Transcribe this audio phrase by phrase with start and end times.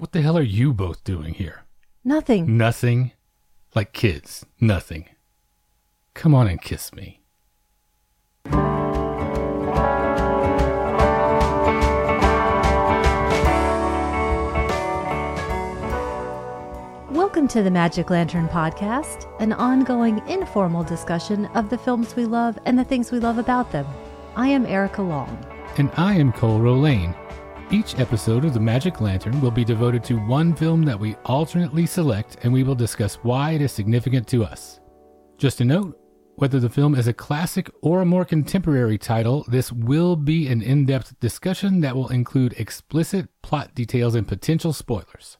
[0.00, 1.66] What the hell are you both doing here?
[2.02, 2.56] Nothing.
[2.56, 3.12] Nothing?
[3.74, 5.10] Like kids, nothing.
[6.14, 7.20] Come on and kiss me.
[17.10, 22.58] Welcome to the Magic Lantern Podcast, an ongoing informal discussion of the films we love
[22.64, 23.86] and the things we love about them.
[24.34, 25.44] I am Erica Long.
[25.76, 27.14] And I am Cole Roulain.
[27.72, 31.86] Each episode of the Magic Lantern will be devoted to one film that we alternately
[31.86, 34.80] select, and we will discuss why it is significant to us.
[35.38, 35.96] Just a note
[36.34, 40.62] whether the film is a classic or a more contemporary title, this will be an
[40.62, 45.38] in depth discussion that will include explicit plot details and potential spoilers.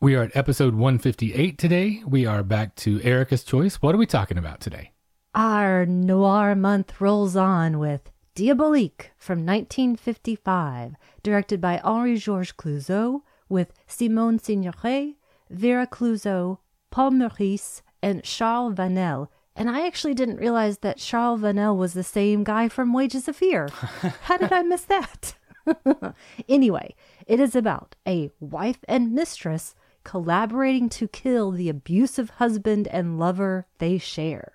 [0.00, 2.02] We are at episode 158 today.
[2.04, 3.76] We are back to Erica's choice.
[3.76, 4.90] What are we talking about today?
[5.36, 13.72] Our noir month rolls on with Diabolique from 1955, directed by Henri Georges Clouzot, with
[13.86, 15.16] Simone Signoret,
[15.50, 16.58] Vera Clouzot,
[16.90, 19.28] Paul Meurisse, and Charles Vanel.
[19.56, 23.36] And I actually didn't realize that Charles Vanel was the same guy from Wages of
[23.36, 23.68] Fear.
[24.22, 25.34] How did I miss that?
[26.48, 26.94] anyway,
[27.26, 33.66] it is about a wife and mistress collaborating to kill the abusive husband and lover
[33.78, 34.52] they share.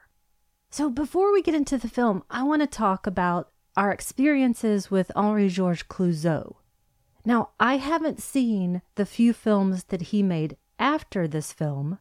[0.71, 5.11] So, before we get into the film, I want to talk about our experiences with
[5.15, 6.55] Henri Georges Clouzot.
[7.25, 11.99] Now, I haven't seen the few films that he made after this film,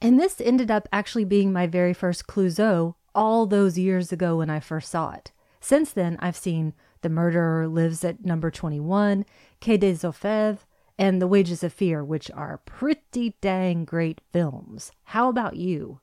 [0.00, 4.50] and this ended up actually being my very first Clouzot all those years ago when
[4.50, 5.32] I first saw it.
[5.60, 9.24] Since then, I've seen The Murderer Lives at Number 21,
[9.60, 10.58] Quai des Orfèvres,
[10.98, 14.92] and The Wages of Fear, which are pretty dang great films.
[15.04, 16.00] How about you?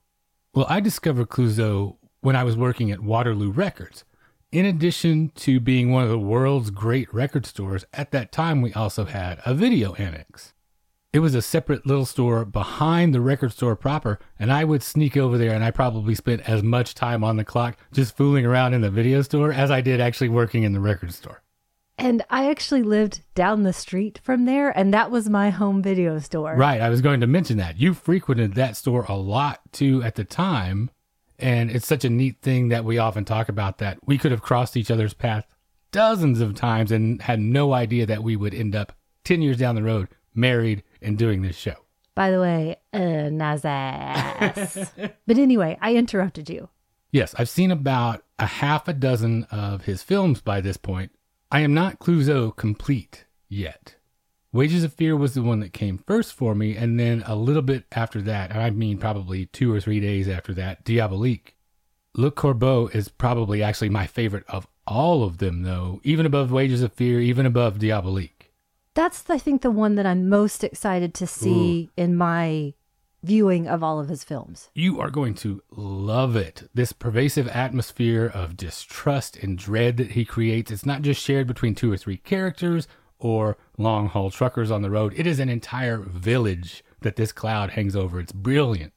[0.54, 4.06] Well, I discovered Clouzot when I was working at Waterloo Records.
[4.54, 8.72] In addition to being one of the world's great record stores, at that time we
[8.74, 10.54] also had a video annex.
[11.12, 15.18] It was a separate little store behind the record store proper, and I would sneak
[15.18, 18.76] over there and I probably spent as much time on the clock just fooling around
[18.76, 21.42] in the video store as I did actually working in the record store.
[21.98, 26.20] And I actually lived down the street from there, and that was my home video
[26.20, 26.56] store.
[26.56, 27.80] Right, I was going to mention that.
[27.80, 30.92] You frequented that store a lot too at the time,
[31.40, 34.42] and it's such a neat thing that we often talk about that we could have
[34.42, 35.46] crossed each other's path
[35.92, 38.92] dozens of times and had no idea that we would end up
[39.24, 41.76] 10 years down the road married and doing this show.
[42.16, 44.92] By the way, uh, Nazas.
[45.28, 46.70] but anyway, I interrupted you.
[47.12, 51.12] Yes, I've seen about a half a dozen of his films by this point.
[51.52, 53.96] I am not Clouzot complete yet.
[54.54, 57.64] Wages of Fear was the one that came first for me, and then a little
[57.64, 61.56] bit after that, and I mean probably two or three days after that, Diabolique.
[62.16, 66.84] Le Corbeau is probably actually my favorite of all of them, though, even above Wages
[66.84, 68.52] of Fear, even above Diabolique.
[68.94, 72.76] That's, I think, the one that I'm most excited to see in my
[73.24, 74.70] viewing of all of his films.
[74.76, 76.70] You are going to love it.
[76.76, 81.74] This pervasive atmosphere of distrust and dread that he creates, it's not just shared between
[81.74, 82.88] two or three characters
[83.24, 85.14] or long haul truckers on the road.
[85.16, 88.20] It is an entire village that this cloud hangs over.
[88.20, 88.94] It's brilliant.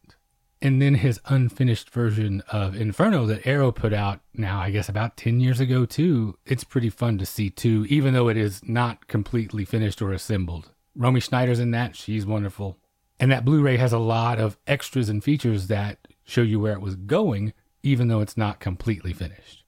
[0.60, 5.16] And then his unfinished version of Inferno that Arrow put out now, I guess about
[5.16, 6.38] 10 years ago, too.
[6.44, 10.70] It's pretty fun to see, too, even though it is not completely finished or assembled.
[10.94, 11.94] Romy Schneider's in that.
[11.94, 12.78] She's wonderful.
[13.20, 16.72] And that Blu ray has a lot of extras and features that show you where
[16.72, 19.62] it was going, even though it's not completely finished.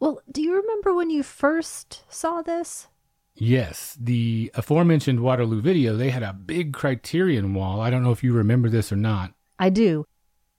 [0.00, 2.88] Well, do you remember when you first saw this?
[3.34, 7.80] Yes, the aforementioned Waterloo video, they had a big criterion wall.
[7.80, 9.32] I don't know if you remember this or not.
[9.58, 10.04] I do.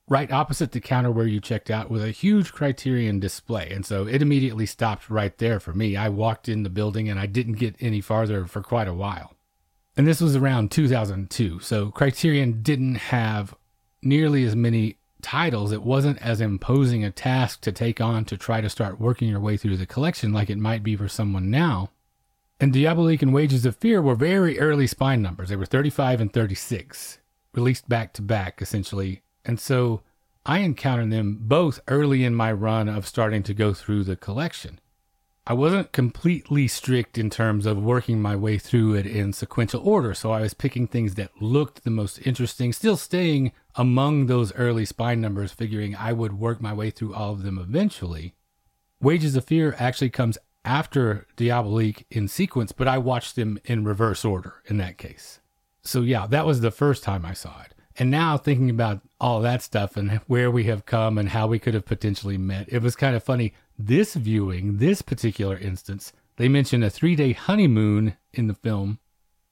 [0.08, 3.70] Right opposite the counter where you checked out with a huge criterion display.
[3.70, 5.96] And so it immediately stopped right there for me.
[5.96, 9.34] I walked in the building and I didn't get any farther for quite a while.
[9.96, 11.60] And this was around 2002.
[11.60, 13.54] So Criterion didn't have
[14.02, 15.72] nearly as many titles.
[15.72, 19.40] It wasn't as imposing a task to take on to try to start working your
[19.40, 21.90] way through the collection like it might be for someone now.
[22.64, 25.50] And Diabolique and Wages of Fear were very early spine numbers.
[25.50, 27.18] They were 35 and 36,
[27.52, 29.20] released back to back, essentially.
[29.44, 30.00] And so
[30.46, 34.80] I encountered them both early in my run of starting to go through the collection.
[35.46, 40.14] I wasn't completely strict in terms of working my way through it in sequential order,
[40.14, 44.86] so I was picking things that looked the most interesting, still staying among those early
[44.86, 48.32] spine numbers, figuring I would work my way through all of them eventually.
[49.02, 54.24] Wages of Fear actually comes after Diabolique in sequence, but I watched them in reverse
[54.24, 55.40] order in that case.
[55.82, 57.74] So yeah, that was the first time I saw it.
[57.96, 61.58] And now thinking about all that stuff and where we have come and how we
[61.58, 63.54] could have potentially met, it was kind of funny.
[63.78, 68.98] This viewing, this particular instance, they mentioned a three day honeymoon in the film,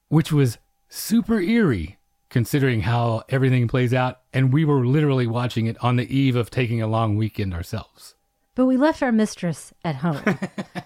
[0.09, 1.99] which was super eerie
[2.31, 4.21] considering how everything plays out.
[4.33, 8.15] And we were literally watching it on the eve of taking a long weekend ourselves.
[8.55, 10.23] But we left our mistress at home.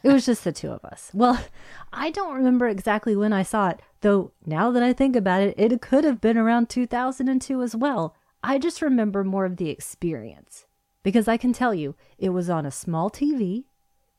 [0.03, 1.11] it was just the two of us.
[1.13, 1.45] Well,
[1.93, 5.55] I don't remember exactly when I saw it, though now that I think about it,
[5.59, 8.15] it could have been around 2002 as well.
[8.43, 10.67] I just remember more of the experience
[11.03, 13.65] because I can tell you it was on a small TV,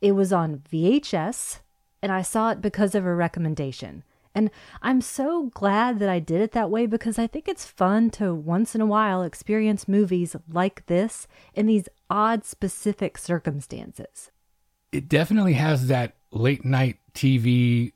[0.02, 1.60] it was on VHS,
[2.02, 4.04] and I saw it because of a recommendation.
[4.38, 4.52] And
[4.84, 8.36] I'm so glad that I did it that way because I think it's fun to
[8.36, 14.30] once in a while experience movies like this in these odd specific circumstances.
[14.92, 17.94] It definitely has that late night TV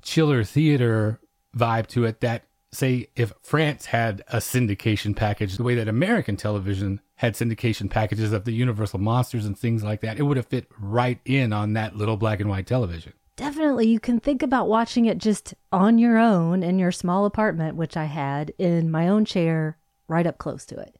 [0.00, 1.20] chiller theater
[1.54, 6.38] vibe to it that say if France had a syndication package the way that American
[6.38, 10.46] television had syndication packages of the Universal monsters and things like that, it would have
[10.46, 14.68] fit right in on that little black and white television definitely you can think about
[14.68, 19.08] watching it just on your own in your small apartment, which I had in my
[19.08, 19.76] own chair
[20.08, 20.96] right up close to it.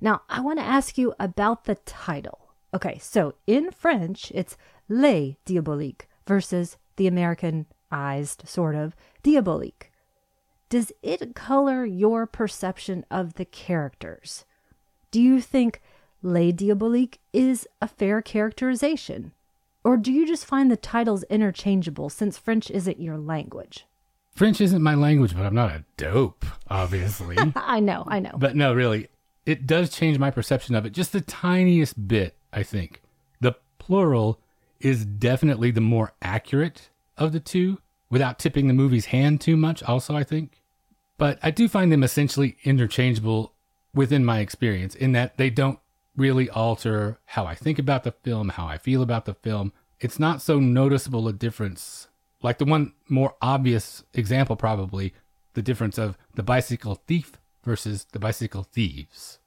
[0.00, 2.38] Now, I want to ask you about the title.
[2.74, 4.56] Okay, so in French, it's
[4.88, 9.90] Les Diaboliques versus the Americanized sort of Diabolique.
[10.68, 14.44] Does it color your perception of the characters?
[15.10, 15.82] Do you think
[16.22, 19.32] Les Diaboliques is a fair characterization?
[19.84, 23.86] Or do you just find the titles interchangeable since French isn't your language?
[24.30, 27.36] French isn't my language, but I'm not a dope, obviously.
[27.56, 28.32] I know, I know.
[28.38, 29.08] But no, really,
[29.44, 33.02] it does change my perception of it just the tiniest bit, I think.
[33.40, 34.40] The plural
[34.80, 39.82] is definitely the more accurate of the two without tipping the movie's hand too much,
[39.82, 40.62] also, I think.
[41.18, 43.52] But I do find them essentially interchangeable
[43.94, 45.78] within my experience in that they don't
[46.16, 49.72] really alter how I think about the film, how I feel about the film.
[50.00, 52.08] It's not so noticeable a difference.
[52.42, 55.14] Like the one more obvious example, probably
[55.54, 59.38] the difference of the bicycle thief versus the bicycle thieves.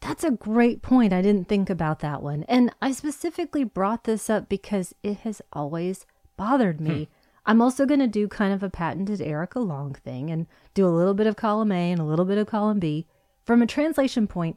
[0.00, 1.12] That's a great point.
[1.12, 2.44] I didn't think about that one.
[2.48, 6.06] And I specifically brought this up because it has always
[6.36, 7.04] bothered me.
[7.04, 7.12] Hmm.
[7.46, 10.90] I'm also going to do kind of a patented Erica Long thing and do a
[10.90, 13.06] little bit of column A and a little bit of column B.
[13.44, 14.56] From a translation point,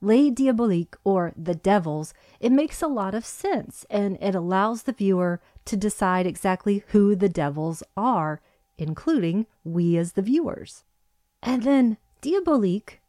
[0.00, 4.92] Les Diaboliques, or The Devils, it makes a lot of sense and it allows the
[4.92, 8.40] viewer to decide exactly who the devils are,
[8.78, 10.84] including we as the viewers.
[11.42, 13.00] And then Diabolique,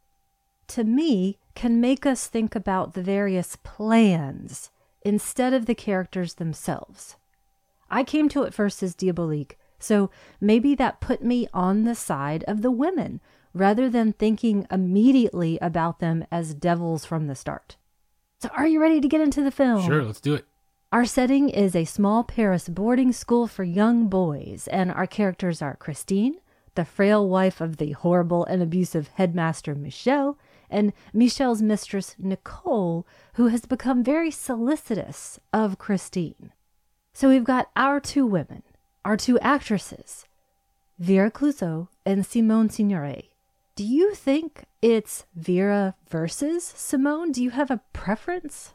[0.68, 4.70] to me, can make us think about the various plans
[5.02, 7.16] instead of the characters themselves.
[7.90, 10.10] I came to it first as Diabolique, so
[10.40, 13.20] maybe that put me on the side of the women
[13.54, 17.76] rather than thinking immediately about them as devils from the start.
[18.40, 19.84] So, are you ready to get into the film?
[19.84, 20.44] Sure, let's do it.
[20.92, 25.76] Our setting is a small Paris boarding school for young boys, and our characters are
[25.76, 26.36] Christine,
[26.74, 30.38] the frail wife of the horrible and abusive headmaster Michel,
[30.68, 36.52] and Michel's mistress Nicole, who has become very solicitous of Christine.
[37.14, 38.62] So we've got our two women,
[39.04, 40.26] our two actresses,
[40.98, 43.31] Vera Clouzot and Simone Signoret.
[43.74, 47.32] Do you think it's Vera versus Simone?
[47.32, 48.74] Do you have a preference?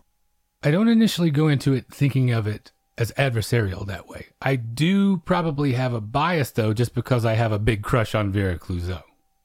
[0.64, 4.28] I don't initially go into it thinking of it as adversarial that way.
[4.42, 8.32] I do probably have a bias though, just because I have a big crush on
[8.32, 9.04] Vera Clouzot.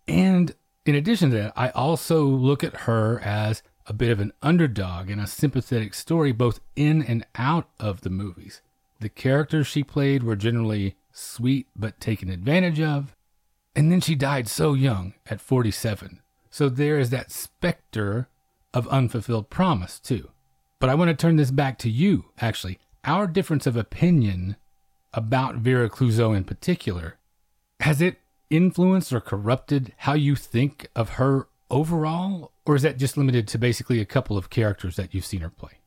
[0.09, 0.55] And
[0.87, 5.11] in addition to that, I also look at her as a bit of an underdog
[5.11, 8.63] in a sympathetic story, both in and out of the movies.
[9.01, 13.15] The characters she played were generally sweet but taken advantage of,
[13.75, 16.21] and then she died so young at 47.
[16.51, 18.29] So there is that specter
[18.75, 20.31] of unfulfilled promise, too.
[20.79, 22.79] But I want to turn this back to you, actually.
[23.05, 24.57] Our difference of opinion
[25.15, 27.19] about Vera Clouzot in particular,
[27.81, 28.19] has it
[28.51, 32.53] influenced or corrupted how you think of her overall?
[32.67, 35.51] Or is that just limited to basically a couple of characters that you've seen her
[35.51, 35.82] play?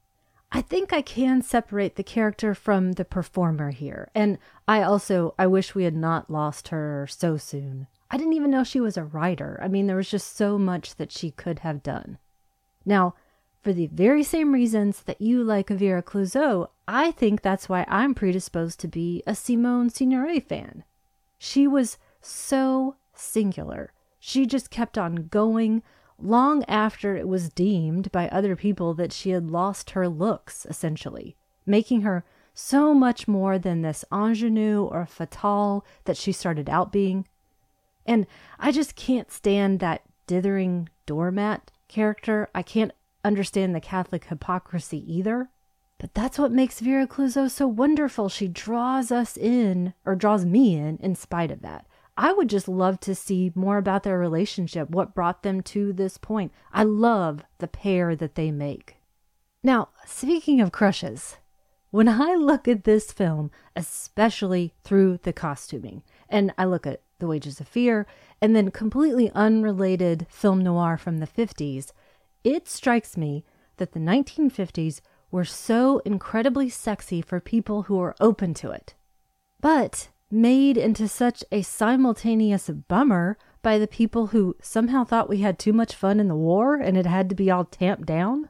[0.51, 4.09] I think I can separate the character from the performer here.
[4.15, 4.37] And
[4.67, 7.87] I also I wish we had not lost her so soon.
[8.09, 9.59] I didn't even know she was a writer.
[9.61, 12.17] I mean, there was just so much that she could have done.
[12.85, 13.15] Now,
[13.61, 18.13] for the very same reasons that you like Vera Clouzot, I think that's why I'm
[18.13, 20.83] predisposed to be a Simone Signoret fan.
[21.39, 23.91] She was so singular.
[24.19, 25.81] She just kept on going,
[26.19, 31.35] long after it was deemed by other people that she had lost her looks, essentially,
[31.65, 37.27] making her so much more than this ingenue or fatale that she started out being.
[38.05, 38.25] And
[38.59, 42.49] I just can't stand that dithering doormat character.
[42.55, 42.93] I can't
[43.23, 45.49] understand the Catholic hypocrisy either.
[45.97, 48.29] But that's what makes Vera Clouzot so wonderful.
[48.29, 51.85] She draws us in, or draws me in, in spite of that.
[52.17, 56.17] I would just love to see more about their relationship, what brought them to this
[56.17, 56.51] point.
[56.71, 58.95] I love the pair that they make.
[59.63, 61.37] Now, speaking of crushes,
[61.91, 67.27] when I look at this film, especially through the costuming, and I look at The
[67.27, 68.05] Wages of Fear
[68.41, 71.91] and then completely unrelated film noir from the 50s,
[72.43, 73.43] it strikes me
[73.77, 78.93] that the 1950s were so incredibly sexy for people who were open to it.
[79.59, 85.57] But made into such a simultaneous bummer by the people who somehow thought we had
[85.57, 88.49] too much fun in the war and it had to be all tamped down?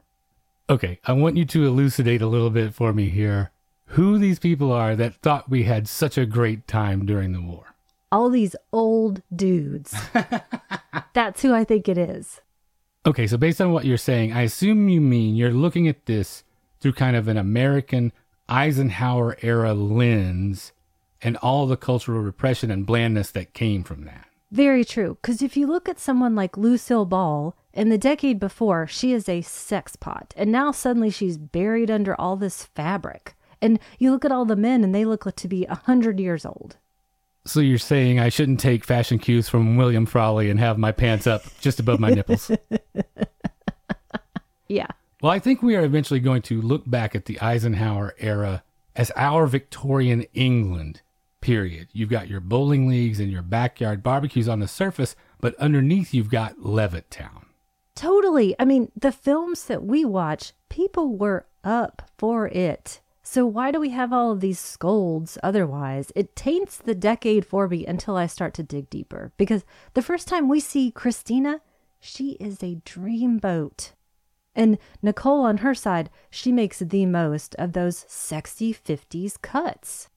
[0.68, 3.52] Okay, I want you to elucidate a little bit for me here
[3.90, 7.74] who these people are that thought we had such a great time during the war.
[8.10, 9.94] All these old dudes.
[11.12, 12.40] That's who I think it is.
[13.06, 16.42] Okay, so based on what you're saying, I assume you mean you're looking at this
[16.80, 18.12] through kind of an American
[18.48, 20.72] Eisenhower era lens
[21.26, 24.28] and all the cultural repression and blandness that came from that.
[24.52, 25.18] Very true.
[25.20, 29.28] Because if you look at someone like Lucille Ball, in the decade before, she is
[29.28, 30.32] a sex pot.
[30.36, 33.34] And now suddenly she's buried under all this fabric.
[33.60, 36.46] And you look at all the men and they look to be a 100 years
[36.46, 36.76] old.
[37.44, 41.26] So you're saying I shouldn't take fashion cues from William Frawley and have my pants
[41.26, 42.52] up just above my nipples?
[44.68, 44.86] yeah.
[45.20, 48.62] Well, I think we are eventually going to look back at the Eisenhower era
[48.94, 51.02] as our Victorian England
[51.46, 51.86] period.
[51.92, 56.28] You've got your bowling leagues and your backyard barbecues on the surface, but underneath you've
[56.28, 57.44] got Levittown.
[57.94, 58.56] Totally.
[58.58, 63.00] I mean, the films that we watch, people were up for it.
[63.22, 66.10] So why do we have all of these scolds otherwise?
[66.16, 69.30] It taints the decade for me until I start to dig deeper.
[69.36, 71.60] Because the first time we see Christina,
[72.00, 73.92] she is a dreamboat.
[74.56, 80.08] And Nicole on her side, she makes the most of those sexy 50s cuts.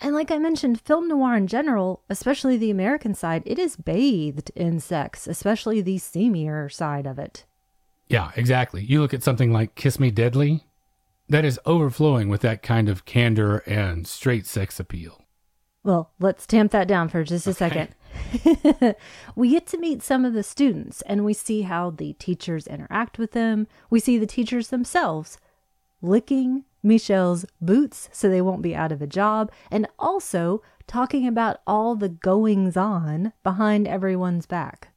[0.00, 4.50] And like I mentioned, film noir in general, especially the American side, it is bathed
[4.54, 7.44] in sex, especially the seamier side of it.
[8.08, 8.84] Yeah, exactly.
[8.84, 10.64] You look at something like Kiss Me Deadly,
[11.28, 15.24] that is overflowing with that kind of candor and straight sex appeal.
[15.84, 17.58] Well, let's tamp that down for just a okay.
[17.58, 18.96] second.
[19.36, 23.18] we get to meet some of the students and we see how the teachers interact
[23.18, 23.66] with them.
[23.90, 25.38] We see the teachers themselves
[26.00, 31.60] licking Michel's boots so they won't be out of a job, and also talking about
[31.66, 34.88] all the goings on behind everyone's back.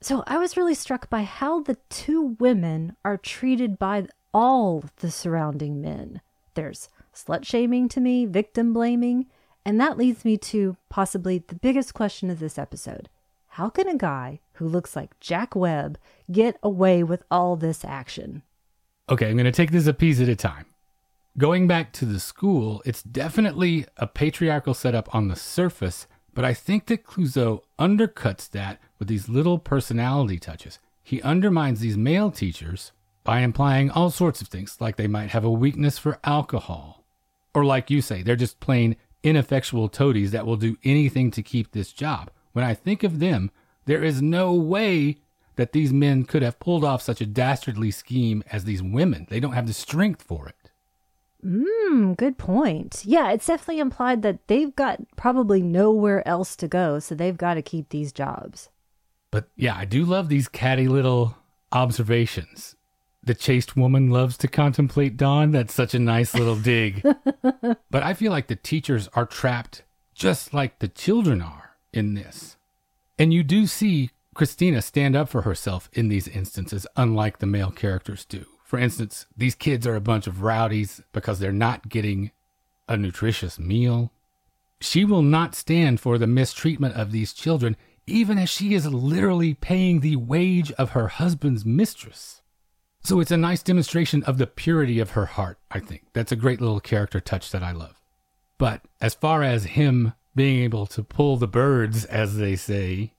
[0.00, 5.10] So I was really struck by how the two women are treated by all the
[5.10, 6.20] surrounding men.
[6.54, 9.26] There's slut shaming to me, victim blaming,
[9.64, 13.08] and that leads me to possibly the biggest question of this episode.
[13.48, 15.98] How can a guy who looks like Jack Webb
[16.30, 18.42] get away with all this action?
[19.08, 20.66] Okay, I'm going to take this a piece at a time.
[21.38, 26.54] Going back to the school, it's definitely a patriarchal setup on the surface, but I
[26.54, 30.78] think that Clouzot undercuts that with these little personality touches.
[31.02, 35.44] He undermines these male teachers by implying all sorts of things, like they might have
[35.44, 37.04] a weakness for alcohol.
[37.54, 41.72] Or, like you say, they're just plain ineffectual toadies that will do anything to keep
[41.72, 42.30] this job.
[42.52, 43.50] When I think of them,
[43.84, 45.18] there is no way
[45.56, 49.26] that these men could have pulled off such a dastardly scheme as these women.
[49.28, 50.65] They don't have the strength for it.
[51.46, 53.02] Mm, good point.
[53.04, 57.54] Yeah, it's definitely implied that they've got probably nowhere else to go, so they've got
[57.54, 58.68] to keep these jobs.
[59.30, 61.36] But yeah, I do love these catty little
[61.70, 62.74] observations.
[63.22, 65.52] The chaste woman loves to contemplate dawn.
[65.52, 67.02] That's such a nice little dig.
[67.42, 69.82] but I feel like the teachers are trapped
[70.14, 72.56] just like the children are in this.
[73.18, 77.70] And you do see Christina stand up for herself in these instances, unlike the male
[77.70, 78.46] characters do.
[78.66, 82.32] For instance, these kids are a bunch of rowdies because they're not getting
[82.88, 84.10] a nutritious meal.
[84.80, 87.76] She will not stand for the mistreatment of these children,
[88.08, 92.42] even as she is literally paying the wage of her husband's mistress.
[93.04, 96.02] So it's a nice demonstration of the purity of her heart, I think.
[96.12, 98.00] That's a great little character touch that I love.
[98.58, 103.12] But as far as him being able to pull the birds, as they say,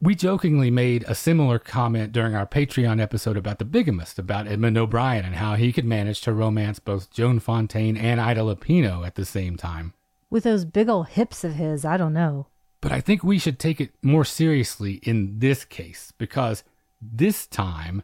[0.00, 4.78] we jokingly made a similar comment during our Patreon episode about The Bigamist, about Edmund
[4.78, 9.14] O'Brien and how he could manage to romance both Joan Fontaine and Ida Lupino at
[9.14, 9.92] the same time.
[10.30, 12.46] With those big old hips of his, I don't know.
[12.80, 16.64] But I think we should take it more seriously in this case because
[17.02, 18.02] this time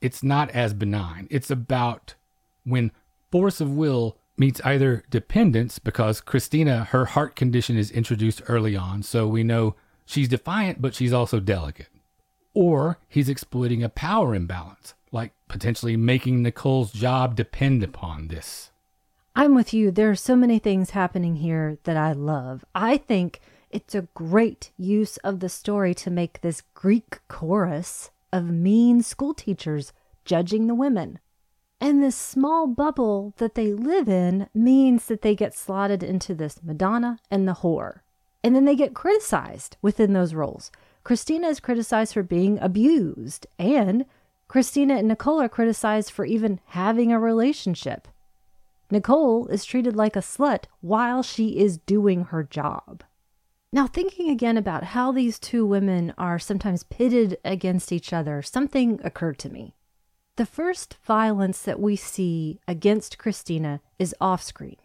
[0.00, 1.28] it's not as benign.
[1.30, 2.16] It's about
[2.64, 2.90] when
[3.30, 9.04] force of will meets either dependence because Christina, her heart condition is introduced early on,
[9.04, 11.88] so we know She's defiant, but she's also delicate.
[12.52, 18.70] Or he's exploiting a power imbalance, like potentially making Nicole's job depend upon this.
[19.36, 19.90] I'm with you.
[19.90, 22.64] There are so many things happening here that I love.
[22.74, 28.48] I think it's a great use of the story to make this Greek chorus of
[28.48, 29.92] mean school teachers
[30.24, 31.18] judging the women.
[31.80, 36.62] And this small bubble that they live in means that they get slotted into this
[36.62, 38.00] Madonna and the whore.
[38.44, 40.70] And then they get criticized within those roles.
[41.02, 44.04] Christina is criticized for being abused, and
[44.48, 48.06] Christina and Nicole are criticized for even having a relationship.
[48.90, 53.02] Nicole is treated like a slut while she is doing her job.
[53.72, 59.00] Now, thinking again about how these two women are sometimes pitted against each other, something
[59.02, 59.74] occurred to me.
[60.36, 64.76] The first violence that we see against Christina is off screen.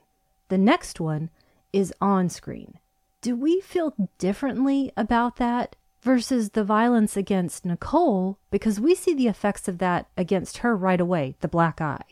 [0.47, 1.29] The next one
[1.71, 2.79] is on screen.
[3.21, 9.27] Do we feel differently about that versus the violence against Nicole because we see the
[9.27, 12.03] effects of that against her right away, the black eye?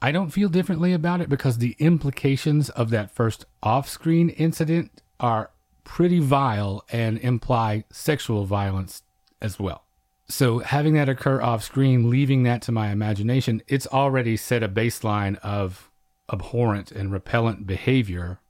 [0.00, 5.02] I don't feel differently about it because the implications of that first off screen incident
[5.18, 5.50] are
[5.82, 9.02] pretty vile and imply sexual violence
[9.42, 9.82] as well.
[10.28, 14.68] So, having that occur off screen, leaving that to my imagination, it's already set a
[14.68, 15.90] baseline of
[16.32, 18.40] abhorrent and repellent behavior.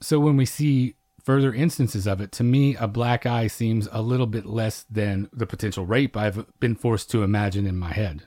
[0.00, 0.96] So, when we see
[1.30, 5.28] further instances of it, to me, a black eye seems a little bit less than
[5.32, 8.24] the potential rape I've been forced to imagine in my head.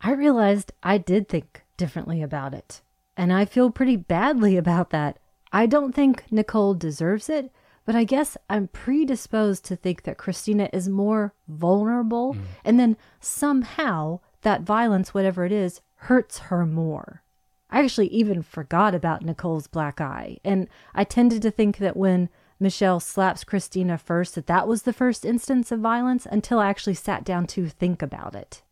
[0.00, 2.80] I realized I did think differently about it.
[3.14, 5.18] And I feel pretty badly about that.
[5.52, 7.52] I don't think Nicole deserves it,
[7.84, 12.40] but I guess I'm predisposed to think that Christina is more vulnerable, mm.
[12.64, 17.22] and then somehow that violence, whatever it is, hurts her more.
[17.70, 22.28] I actually even forgot about Nicole's black eye, and I tended to think that when
[22.58, 26.94] Michel slaps Christina first, that that was the first instance of violence until I actually
[26.94, 28.62] sat down to think about it.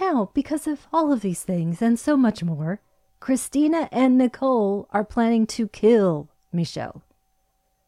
[0.00, 2.80] Now, because of all of these things and so much more,
[3.20, 7.02] Christina and Nicole are planning to kill Michel.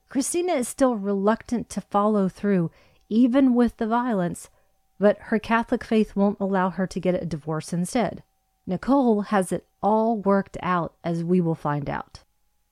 [0.09, 2.73] Christina is still reluctant to follow through,
[3.09, 4.51] even with the violence,
[4.99, 8.25] but her Catholic faith won't allow her to get a divorce instead.
[8.71, 12.21] Nicole has it all worked out, as we will find out.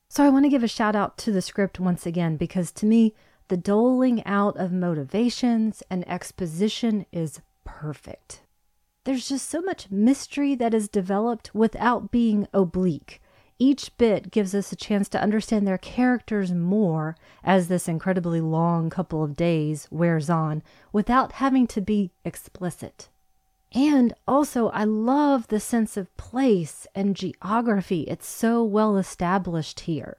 [0.09, 2.87] So I want to give a shout out to the script once again because to
[2.87, 3.15] me,
[3.49, 8.43] the doling out of motivations and exposition is perfect.
[9.03, 13.21] There's just so much mystery that is developed without being oblique.
[13.59, 18.89] Each bit gives us a chance to understand their characters more as this incredibly long
[18.89, 23.09] couple of days wears on without having to be explicit.
[23.73, 28.03] And also, I love the sense of place and geography.
[28.03, 30.17] It's so well established here.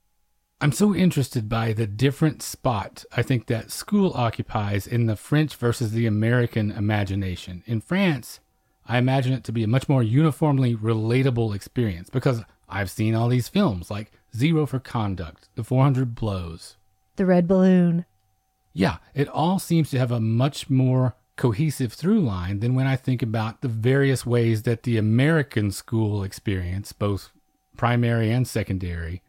[0.60, 5.56] I'm so interested by the different spot I think that school occupies in the French
[5.56, 7.62] versus the American imagination.
[7.66, 8.40] In France,
[8.86, 13.28] I imagine it to be a much more uniformly relatable experience because I've seen all
[13.28, 16.76] these films like Zero for Conduct, The 400 Blows,
[17.16, 18.04] The Red Balloon.
[18.72, 22.96] Yeah, it all seems to have a much more cohesive through line than when I
[22.96, 27.30] think about the various ways that the American school experience, both
[27.78, 29.22] primary and secondary,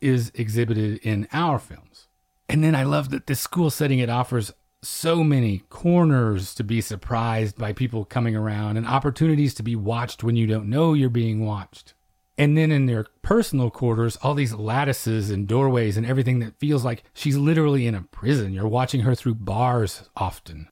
[0.00, 2.08] is exhibited in our films.
[2.48, 4.50] And then I love that this school setting it offers
[4.80, 10.24] so many corners to be surprised by people coming around and opportunities to be watched
[10.24, 11.92] when you don't know you're being watched.
[12.38, 16.82] And then in their personal quarters, all these lattices and doorways and everything that feels
[16.82, 18.54] like she's literally in a prison.
[18.54, 20.68] You're watching her through bars often.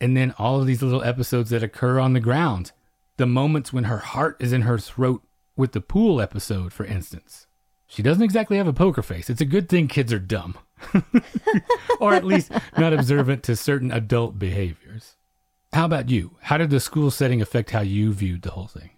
[0.00, 2.72] And then all of these little episodes that occur on the ground.
[3.16, 5.22] The moments when her heart is in her throat
[5.56, 7.46] with the pool episode, for instance.
[7.86, 9.28] She doesn't exactly have a poker face.
[9.28, 10.56] It's a good thing kids are dumb.
[12.00, 15.16] or at least not observant to certain adult behaviors.
[15.72, 16.36] How about you?
[16.42, 18.90] How did the school setting affect how you viewed the whole thing?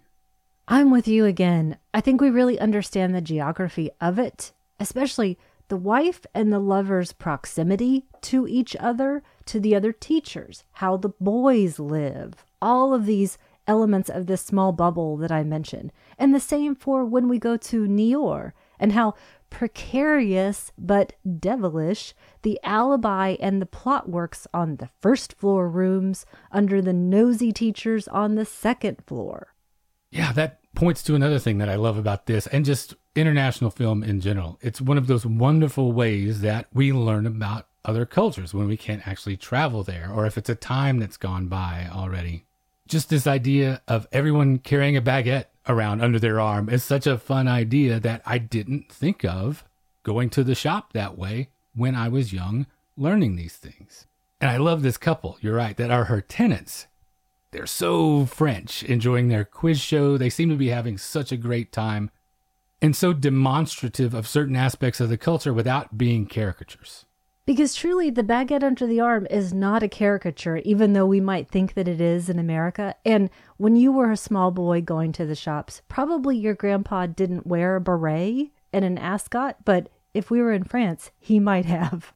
[0.67, 1.77] I'm with you again.
[1.93, 5.37] I think we really understand the geography of it, especially
[5.67, 11.11] the wife and the lover's proximity to each other, to the other teachers, how the
[11.19, 13.37] boys live, all of these
[13.67, 15.91] elements of this small bubble that I mentioned.
[16.17, 19.13] And the same for when we go to Niort and how
[19.49, 26.81] precarious but devilish the alibi and the plot works on the first floor rooms under
[26.81, 29.53] the nosy teachers on the second floor.
[30.11, 34.01] Yeah, that points to another thing that I love about this and just international film
[34.01, 34.57] in general.
[34.61, 39.07] It's one of those wonderful ways that we learn about other cultures when we can't
[39.07, 42.45] actually travel there or if it's a time that's gone by already.
[42.87, 47.17] Just this idea of everyone carrying a baguette around under their arm is such a
[47.17, 49.63] fun idea that I didn't think of
[50.03, 52.65] going to the shop that way when I was young
[52.97, 54.07] learning these things.
[54.39, 56.87] And I love this couple, you're right, that are her tenants.
[57.51, 60.17] They're so French, enjoying their quiz show.
[60.17, 62.09] They seem to be having such a great time
[62.81, 67.05] and so demonstrative of certain aspects of the culture without being caricatures.
[67.45, 71.49] Because truly, the baguette under the arm is not a caricature, even though we might
[71.49, 72.95] think that it is in America.
[73.03, 77.47] And when you were a small boy going to the shops, probably your grandpa didn't
[77.47, 82.13] wear a beret and an ascot, but if we were in France, he might have.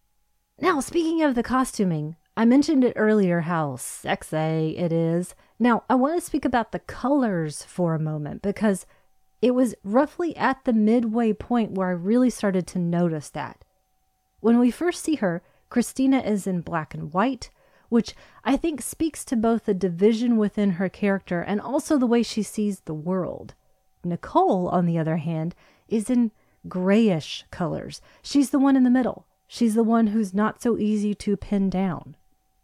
[0.62, 5.36] Now, speaking of the costuming, I mentioned it earlier how sexy it is.
[5.58, 8.86] Now, I want to speak about the colors for a moment because
[9.42, 13.64] it was roughly at the midway point where I really started to notice that.
[14.46, 17.50] When we first see her, Christina is in black and white,
[17.90, 22.22] which I think speaks to both the division within her character and also the way
[22.22, 23.56] she sees the world.
[24.04, 25.56] Nicole, on the other hand,
[25.88, 26.30] is in
[26.70, 28.02] grayish colors.
[28.22, 29.26] She's the one in the middle.
[29.48, 32.16] She's the one who's not so easy to pin down.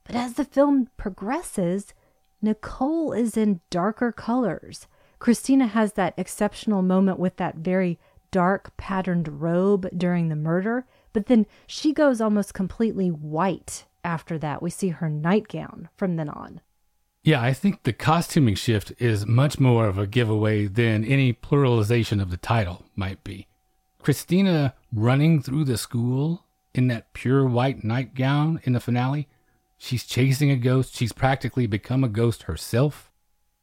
[0.04, 1.96] But as the film progresses,
[2.44, 4.86] Nicole is in darker colors.
[5.18, 7.98] Christina has that exceptional moment with that very
[8.30, 14.62] dark patterned robe during the murder, but then she goes almost completely white after that.
[14.62, 16.62] We see her nightgown from then on.
[17.24, 22.20] Yeah, I think the costuming shift is much more of a giveaway than any pluralization
[22.20, 23.48] of the title might be.
[24.02, 29.28] Christina running through the school in that pure white nightgown in the finale,
[29.78, 30.96] she's chasing a ghost.
[30.96, 33.11] She's practically become a ghost herself.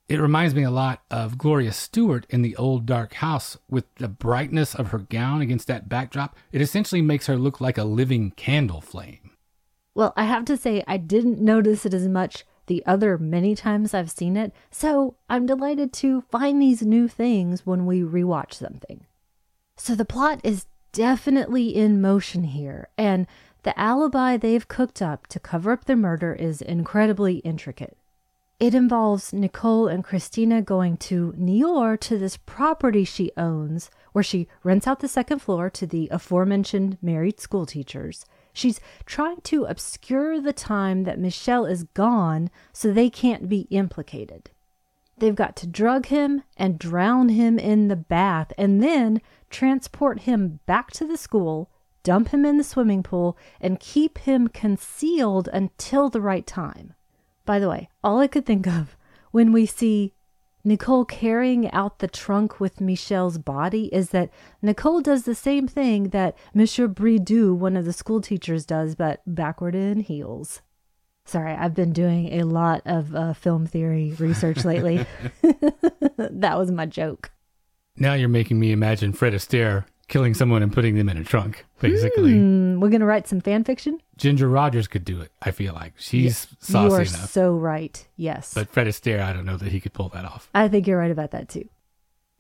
[0.08, 4.08] It reminds me a lot of Gloria Stuart in the old dark house with the
[4.08, 6.34] brightness of her gown against that backdrop.
[6.50, 9.32] It essentially makes her look like a living candle flame.
[9.94, 13.92] Well, I have to say, I didn't notice it as much the other many times
[13.92, 19.04] I've seen it, so I'm delighted to find these new things when we rewatch something.
[19.76, 23.26] So the plot is definitely in motion here, and
[23.62, 27.98] the alibi they've cooked up to cover up the murder is incredibly intricate.
[28.60, 34.48] It involves Nicole and Christina going to Niort to this property she owns, where she
[34.64, 38.26] rents out the second floor to the aforementioned married school teachers.
[38.52, 44.50] She's trying to obscure the time that Michel is gone so they can't be implicated.
[45.16, 50.58] They've got to drug him and drown him in the bath and then transport him
[50.66, 51.70] back to the school,
[52.02, 56.94] dump him in the swimming pool, and keep him concealed until the right time.
[57.48, 58.94] By the way, all I could think of
[59.30, 60.12] when we see
[60.64, 64.28] Nicole carrying out the trunk with Michel's body is that
[64.60, 69.22] Nicole does the same thing that Monsieur Bridoux, one of the school teachers, does, but
[69.26, 70.60] backward in heels.
[71.24, 75.06] Sorry, I've been doing a lot of uh, film theory research lately.
[76.18, 77.30] that was my joke.
[77.96, 81.64] Now you're making me imagine Fred Astaire killing someone and putting them in a trunk,
[81.80, 82.32] basically.
[82.32, 84.00] Mm, we're going to write some fan fiction?
[84.16, 85.92] Ginger Rogers could do it, I feel like.
[85.96, 87.30] She's you saucy are enough.
[87.30, 88.06] so right.
[88.16, 88.54] Yes.
[88.54, 90.50] But Fred Astaire, I don't know that he could pull that off.
[90.54, 91.68] I think you're right about that too.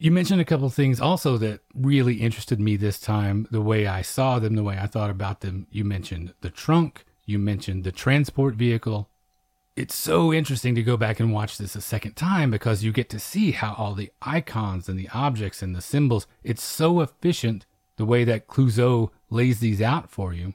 [0.00, 4.02] You mentioned a couple things also that really interested me this time, the way I
[4.02, 5.66] saw them, the way I thought about them.
[5.70, 9.08] You mentioned the trunk, you mentioned the transport vehicle.
[9.78, 13.08] It's so interesting to go back and watch this a second time because you get
[13.10, 17.64] to see how all the icons and the objects and the symbols, it's so efficient
[17.96, 20.54] the way that Clouzot lays these out for you.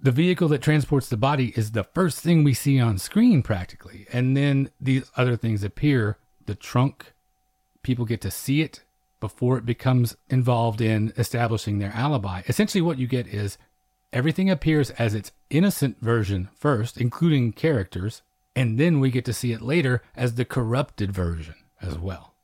[0.00, 4.06] The vehicle that transports the body is the first thing we see on screen practically.
[4.10, 6.16] And then these other things appear.
[6.46, 7.12] The trunk,
[7.82, 8.84] people get to see it
[9.20, 12.40] before it becomes involved in establishing their alibi.
[12.48, 13.58] Essentially, what you get is
[14.14, 18.22] everything appears as its innocent version first, including characters,
[18.56, 22.34] and then we get to see it later as the corrupted version as well.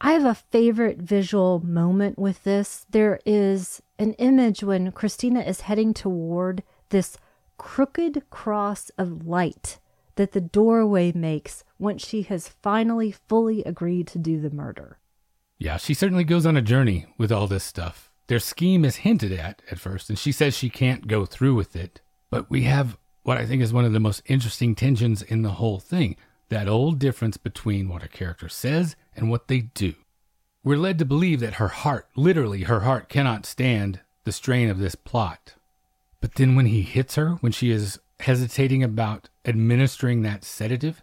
[0.00, 2.86] I have a favorite visual moment with this.
[2.90, 7.18] There is an image when Christina is heading toward this
[7.58, 9.78] crooked cross of light
[10.14, 14.98] that the doorway makes once she has finally fully agreed to do the murder.
[15.58, 18.10] Yeah, she certainly goes on a journey with all this stuff.
[18.28, 21.74] Their scheme is hinted at at first, and she says she can't go through with
[21.74, 22.00] it.
[22.30, 25.50] But we have what I think is one of the most interesting tensions in the
[25.50, 26.14] whole thing
[26.48, 29.94] that old difference between what a character says and what they do.
[30.62, 34.78] We're led to believe that her heart, literally her heart, cannot stand the strain of
[34.78, 35.54] this plot.
[36.20, 41.02] But then when he hits her, when she is hesitating about administering that sedative,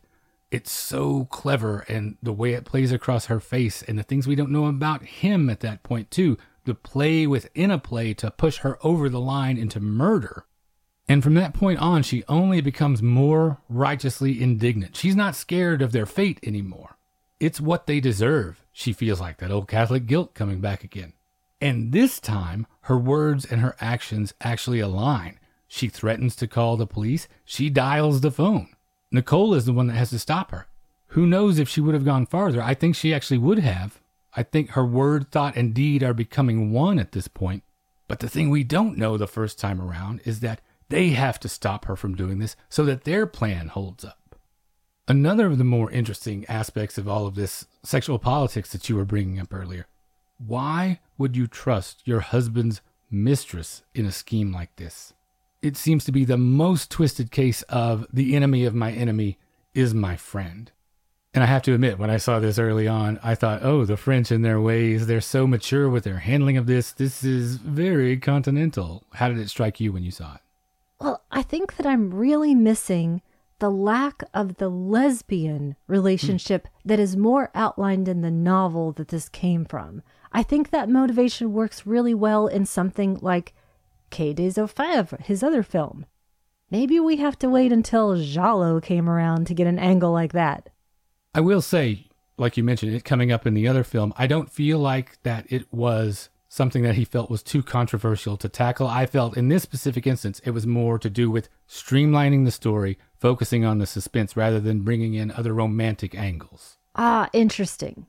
[0.50, 4.36] it's so clever and the way it plays across her face and the things we
[4.36, 6.38] don't know about him at that point, too.
[6.64, 10.46] The play within a play to push her over the line into murder.
[11.08, 14.96] And from that point on, she only becomes more righteously indignant.
[14.96, 16.98] She's not scared of their fate anymore.
[17.40, 18.64] It's what they deserve.
[18.72, 21.14] She feels like that old Catholic guilt coming back again.
[21.60, 25.40] And this time, her words and her actions actually align.
[25.68, 27.28] She threatens to call the police.
[27.44, 28.70] She dials the phone.
[29.12, 30.68] Nicole is the one that has to stop her.
[31.08, 32.62] Who knows if she would have gone farther?
[32.62, 34.00] I think she actually would have.
[34.36, 37.64] I think her word, thought, and deed are becoming one at this point.
[38.08, 40.62] But the thing we don't know the first time around is that
[40.94, 44.36] They have to stop her from doing this so that their plan holds up.
[45.08, 49.04] Another of the more interesting aspects of all of this sexual politics that you were
[49.04, 49.88] bringing up earlier.
[50.38, 55.14] Why would you trust your husband's mistress in a scheme like this?
[55.64, 59.40] It seems to be the most twisted case of the enemy of my enemy
[59.74, 60.72] is my friend.
[61.34, 63.98] And I have to admit, when I saw this early on, I thought, oh, the
[63.98, 66.92] French in their ways, they're so mature with their handling of this.
[66.92, 69.06] This is very continental.
[69.14, 70.42] How did it strike you when you saw it?
[71.04, 73.22] Well, I think that I'm really missing
[73.60, 76.70] the lack of the lesbian relationship mm.
[76.86, 80.02] that is more outlined in the novel that this came from.
[80.32, 83.54] I think that motivation works really well in something like
[84.12, 86.06] Quai des Orfèvres, his other film.
[86.72, 90.70] Maybe we have to wait until Giallo came around to get an angle like that.
[91.36, 94.50] I will say, like you mentioned, it coming up in the other film, I don't
[94.50, 98.86] feel like that it was something that he felt was too controversial to tackle.
[98.86, 103.00] I felt in this specific instance, it was more to do with streamlining the story,
[103.20, 106.78] focusing on the suspense rather than bringing in other romantic angles.
[106.94, 108.06] Ah, interesting.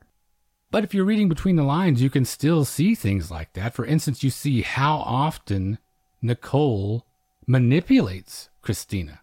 [0.69, 3.73] But if you're reading between the lines, you can still see things like that.
[3.73, 5.79] For instance, you see how often
[6.21, 7.07] Nicole
[7.47, 9.21] manipulates Christina.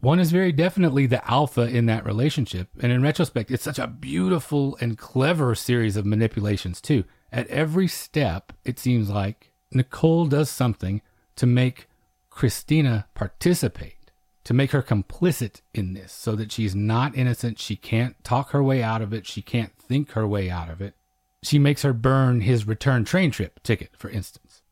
[0.00, 2.68] One is very definitely the alpha in that relationship.
[2.80, 7.04] And in retrospect, it's such a beautiful and clever series of manipulations, too.
[7.32, 11.02] At every step, it seems like Nicole does something
[11.36, 11.88] to make
[12.30, 14.10] Christina participate,
[14.44, 17.58] to make her complicit in this so that she's not innocent.
[17.58, 19.26] She can't talk her way out of it.
[19.26, 20.94] She can't think her way out of it.
[21.42, 24.62] She makes her burn his return train trip ticket, for instance.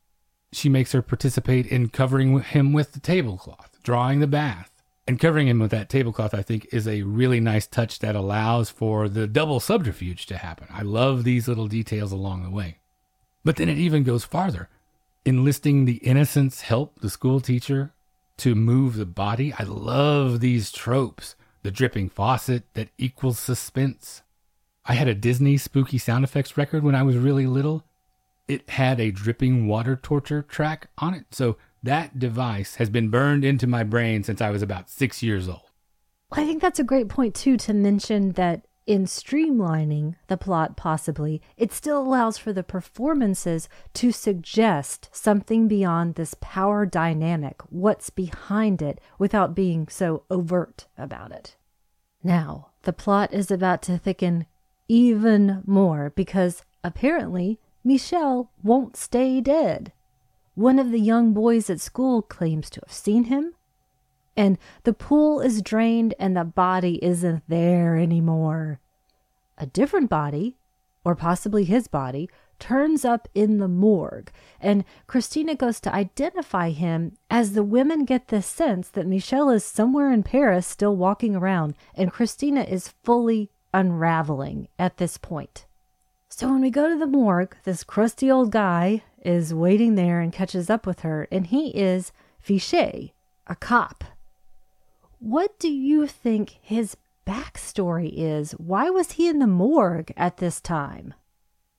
[0.52, 4.75] She makes her participate in covering him with the tablecloth, drawing the bath,
[5.06, 8.70] and covering him with that tablecloth, I think, is a really nice touch that allows
[8.70, 10.66] for the double subterfuge to happen.
[10.70, 12.78] I love these little details along the way.
[13.44, 14.68] But then it even goes farther.
[15.24, 17.92] Enlisting the innocence help the school teacher
[18.38, 19.52] to move the body.
[19.56, 21.36] I love these tropes.
[21.62, 24.22] The dripping faucet that equals suspense.
[24.84, 27.84] I had a Disney spooky sound effects record when I was really little.
[28.46, 31.26] It had a dripping water torture track on it.
[31.32, 35.48] So that device has been burned into my brain since I was about six years
[35.48, 35.70] old.
[36.32, 41.42] I think that's a great point, too, to mention that in streamlining the plot, possibly,
[41.56, 48.80] it still allows for the performances to suggest something beyond this power dynamic, what's behind
[48.80, 51.56] it, without being so overt about it.
[52.22, 54.46] Now, the plot is about to thicken
[54.88, 59.92] even more because apparently Michel won't stay dead.
[60.56, 63.52] One of the young boys at school claims to have seen him.
[64.38, 68.80] And the pool is drained and the body isn't there anymore.
[69.58, 70.56] A different body,
[71.04, 77.18] or possibly his body, turns up in the morgue, and Christina goes to identify him
[77.30, 81.74] as the women get the sense that Michel is somewhere in Paris still walking around,
[81.94, 85.65] and Christina is fully unraveling at this point.
[86.38, 90.30] So when we go to the morgue, this crusty old guy is waiting there and
[90.30, 92.12] catches up with her, and he is
[92.46, 93.12] Fichet,
[93.46, 94.04] a cop.
[95.18, 96.94] What do you think his
[97.26, 98.52] backstory is?
[98.52, 101.14] Why was he in the morgue at this time?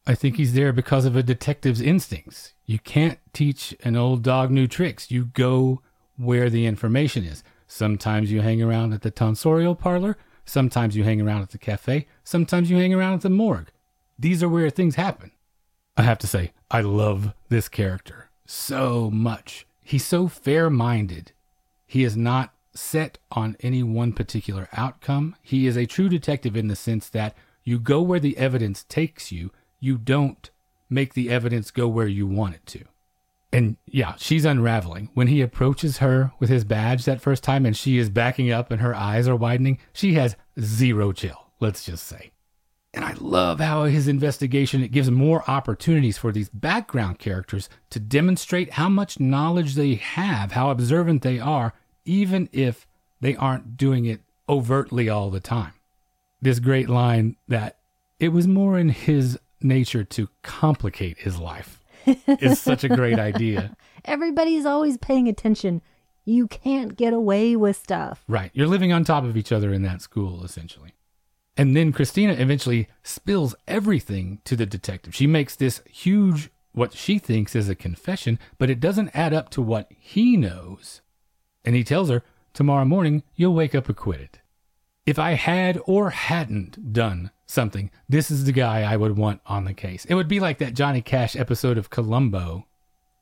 [0.08, 2.56] I think he's there because of a detective's instincts.
[2.66, 5.12] You can't teach an old dog new tricks.
[5.12, 5.84] You go
[6.16, 7.44] where the information is.
[7.68, 10.18] Sometimes you hang around at the tonsorial parlor.
[10.46, 12.08] Sometimes you hang around at the cafe.
[12.24, 13.70] Sometimes you hang around at the morgue.
[14.20, 15.32] These are where things happen.
[15.96, 19.66] I have to say, I love this character so much.
[19.84, 21.32] He's so fair minded.
[21.86, 25.36] He is not set on any one particular outcome.
[25.42, 29.32] He is a true detective in the sense that you go where the evidence takes
[29.32, 30.50] you, you don't
[30.90, 32.86] make the evidence go where you want it to.
[33.52, 35.10] And yeah, she's unraveling.
[35.14, 38.72] When he approaches her with his badge that first time and she is backing up
[38.72, 42.32] and her eyes are widening, she has zero chill, let's just say.
[42.98, 48.00] And I love how his investigation it gives more opportunities for these background characters to
[48.00, 51.74] demonstrate how much knowledge they have, how observant they are,
[52.06, 52.88] even if
[53.22, 55.74] they aren't doing it overtly all the time.
[56.42, 57.78] This great line that
[58.20, 61.80] it was more in his nature to complicate his life
[62.28, 63.78] is such a great idea.
[64.06, 65.84] Everybody's always paying attention.
[66.26, 68.24] You can't get away with stuff.
[68.28, 68.50] Right.
[68.56, 70.94] You're living on top of each other in that school, essentially.
[71.58, 75.16] And then Christina eventually spills everything to the detective.
[75.16, 79.50] She makes this huge, what she thinks is a confession, but it doesn't add up
[79.50, 81.02] to what he knows.
[81.66, 84.40] And he tells her, Tomorrow morning, you'll wake up acquitted.
[85.06, 89.66] If I had or hadn't done something, this is the guy I would want on
[89.66, 90.06] the case.
[90.06, 92.66] It would be like that Johnny Cash episode of Columbo,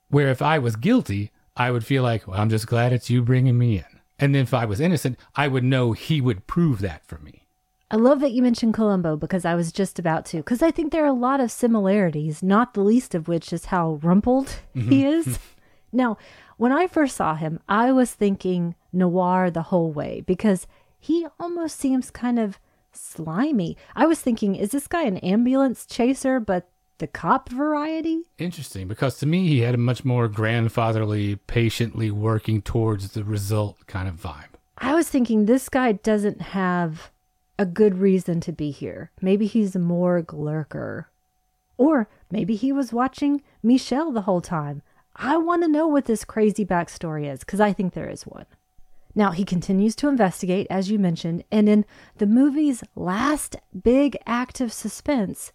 [0.10, 3.22] where if I was guilty, I would feel like, well, I'm just glad it's you
[3.22, 4.00] bringing me in.
[4.18, 7.45] And then if I was innocent, I would know he would prove that for me.
[7.92, 10.38] I love that you mentioned Columbo because I was just about to.
[10.38, 13.66] Because I think there are a lot of similarities, not the least of which is
[13.66, 15.32] how rumpled he mm-hmm.
[15.32, 15.40] is.
[15.92, 16.18] now,
[16.58, 20.68] when I first saw him, I was thinking noir the whole way because
[21.00, 22.60] he almost seems kind of
[22.92, 23.78] slimy.
[23.96, 28.24] I was thinking, is this guy an ambulance chaser, but the cop variety?
[28.38, 33.78] Interesting, because to me, he had a much more grandfatherly, patiently working towards the result
[33.86, 34.56] kind of vibe.
[34.78, 37.12] I was thinking this guy doesn't have
[37.58, 39.12] a good reason to be here.
[39.22, 41.10] Maybe he's a morgue lurker.
[41.78, 44.82] Or maybe he was watching Michel the whole time.
[45.16, 48.46] I want to know what this crazy backstory is because I think there is one.
[49.18, 51.86] Now, he continues to investigate, as you mentioned, and in
[52.18, 55.54] the movie's last big act of suspense,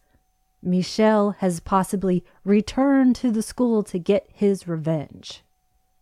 [0.62, 5.42] Michel has possibly returned to the school to get his revenge.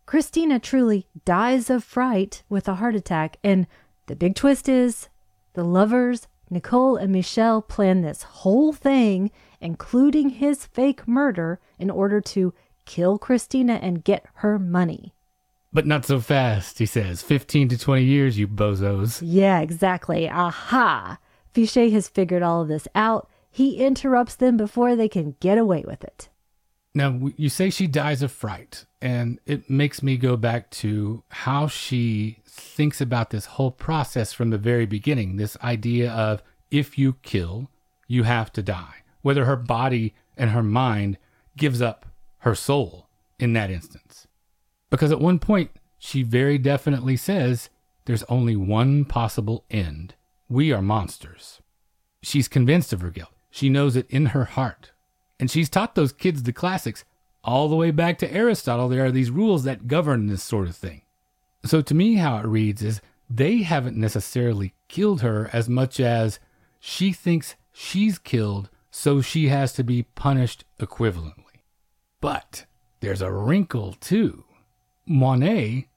[0.05, 3.67] Christina truly dies of fright with a heart attack, and
[4.07, 5.08] the big twist is
[5.53, 9.31] the lovers, Nicole and Michel, plan this whole thing,
[9.61, 12.53] including his fake murder, in order to
[12.85, 15.13] kill Christina and get her money.
[15.71, 17.21] But not so fast, he says.
[17.21, 19.21] 15 to 20 years, you bozos.
[19.23, 20.27] Yeah, exactly.
[20.27, 21.19] Aha!
[21.53, 23.29] Fichet has figured all of this out.
[23.51, 26.29] He interrupts them before they can get away with it.
[26.93, 31.67] Now, you say she dies of fright, and it makes me go back to how
[31.67, 35.35] she thinks about this whole process from the very beginning.
[35.35, 37.69] This idea of if you kill,
[38.07, 38.95] you have to die.
[39.21, 41.17] Whether her body and her mind
[41.57, 42.07] gives up
[42.39, 44.27] her soul in that instance.
[44.89, 47.69] Because at one point, she very definitely says
[48.05, 50.15] there's only one possible end.
[50.47, 51.61] We are monsters.
[52.23, 53.33] She's convinced of her guilt.
[53.51, 54.91] She knows it in her heart.
[55.39, 57.05] And she's taught those kids the classics
[57.43, 58.89] all the way back to Aristotle.
[58.89, 61.01] There are these rules that govern this sort of thing.
[61.65, 66.39] So to me, how it reads is they haven't necessarily killed her as much as
[66.79, 71.63] she thinks she's killed, so she has to be punished equivalently.
[72.21, 72.65] But
[72.99, 74.45] there's a wrinkle too.
[75.07, 75.87] Moinet,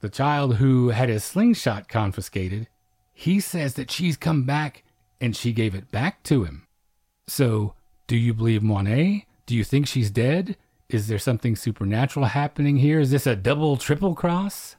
[0.00, 2.68] the child who had his slingshot confiscated,
[3.12, 4.82] he says that she's come back
[5.20, 6.66] and she gave it back to him.
[7.26, 7.74] So,
[8.10, 9.24] do you believe Moinet?
[9.46, 10.56] Do you think she's dead?
[10.88, 12.98] Is there something supernatural happening here?
[12.98, 14.74] Is this a double, triple cross?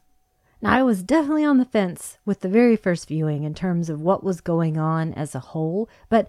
[0.61, 4.01] Now, I was definitely on the fence with the very first viewing in terms of
[4.01, 6.27] what was going on as a whole, but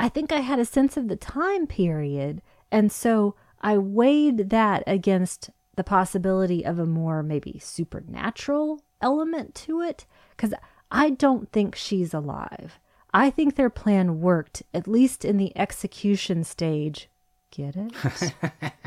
[0.00, 4.82] I think I had a sense of the time period, and so I weighed that
[4.88, 10.52] against the possibility of a more maybe supernatural element to it, because
[10.90, 12.80] I don't think she's alive.
[13.18, 17.08] I think their plan worked, at least in the execution stage.
[17.50, 17.92] Get it?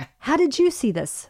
[0.20, 1.28] How did you see this?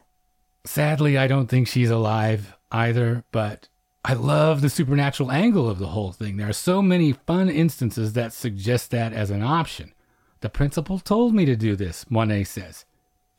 [0.66, 3.70] Sadly, I don't think she's alive either, but
[4.06, 6.38] I love the supernatural angle of the whole thing.
[6.38, 9.94] There are so many fun instances that suggest that as an option.
[10.42, 12.86] The principal told me to do this, Moinet says.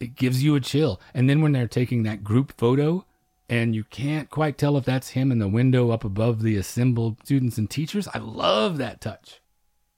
[0.00, 1.00] It gives you a chill.
[1.14, 3.06] And then when they're taking that group photo,
[3.48, 7.18] and you can't quite tell if that's him in the window up above the assembled
[7.22, 9.38] students and teachers, I love that touch.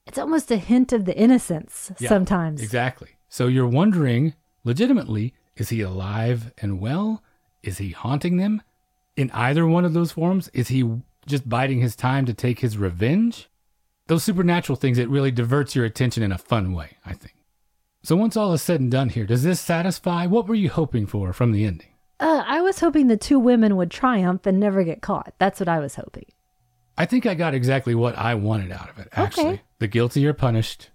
[0.07, 2.63] It's almost a hint of the innocence Yeah, sometimes.
[2.63, 3.11] Exactly.
[3.29, 7.23] So you're wondering, legitimately, is he alive and well?
[7.63, 8.63] Is he haunting them?
[9.17, 10.89] In either one of those forms, is he
[11.27, 13.49] just biding his time to take his revenge?
[14.07, 17.35] Those supernatural things, it really diverts your attention in a fun way, I think.
[18.03, 20.27] So once all is said and done here, does this satisfy?
[20.27, 21.89] What were you hoping for from the ending?
[22.21, 25.33] Uh, I was hoping the two women would triumph and never get caught.
[25.39, 26.27] That's what I was hoping.
[26.97, 29.45] I think I got exactly what I wanted out of it, actually.
[29.45, 29.63] Okay.
[29.79, 30.91] The guilty are punished.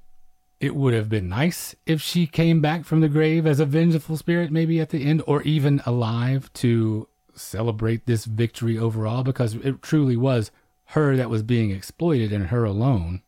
[0.60, 4.18] It would have been nice if she came back from the grave as a vengeful
[4.18, 9.82] spirit, maybe at the end, or even alive to celebrate this victory overall, because it
[9.82, 10.52] truly was
[10.88, 13.22] her that was being exploited and her alone.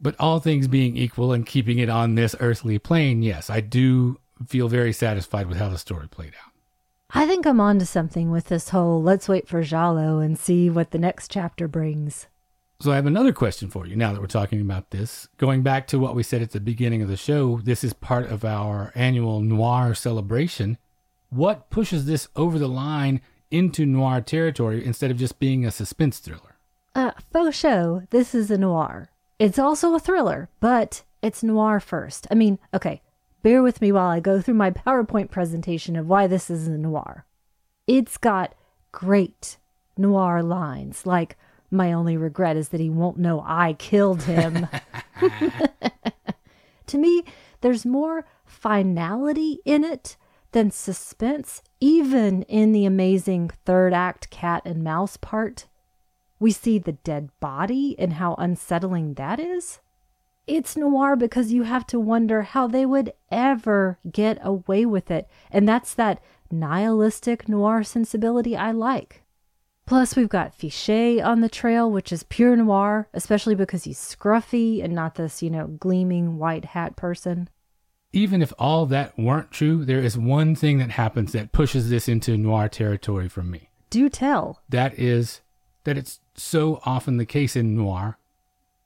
[0.00, 4.18] But all things being equal and keeping it on this earthly plane, yes, I do
[4.46, 6.52] feel very satisfied with how the story played out.
[7.12, 10.90] I think I'm onto something with this whole let's wait for Jalo and see what
[10.92, 12.28] the next chapter brings.
[12.80, 15.28] So I have another question for you now that we're talking about this.
[15.36, 18.30] Going back to what we said at the beginning of the show, this is part
[18.30, 20.78] of our annual noir celebration.
[21.28, 26.20] What pushes this over the line into noir territory instead of just being a suspense
[26.20, 26.56] thriller?
[26.94, 29.10] Uh, faux show, this is a noir.
[29.38, 32.26] It's also a thriller, but it's noir first.
[32.30, 33.02] I mean, okay,
[33.42, 36.76] bear with me while I go through my PowerPoint presentation of why this is a
[36.76, 37.26] noir.
[37.86, 38.54] It's got
[38.92, 39.58] great
[39.96, 41.36] noir lines, like,
[41.70, 44.66] my only regret is that he won't know I killed him.
[46.86, 47.22] to me,
[47.60, 50.16] there's more finality in it
[50.52, 55.66] than suspense, even in the amazing third act cat and mouse part.
[56.38, 59.80] We see the dead body and how unsettling that is.
[60.50, 65.28] It's noir because you have to wonder how they would ever get away with it.
[65.52, 66.20] And that's that
[66.50, 69.22] nihilistic noir sensibility I like.
[69.86, 74.82] Plus, we've got Fichet on the trail, which is pure noir, especially because he's scruffy
[74.82, 77.48] and not this, you know, gleaming white hat person.
[78.12, 82.08] Even if all that weren't true, there is one thing that happens that pushes this
[82.08, 83.70] into noir territory for me.
[83.88, 84.62] Do tell.
[84.68, 85.42] That is
[85.84, 88.18] that it's so often the case in noir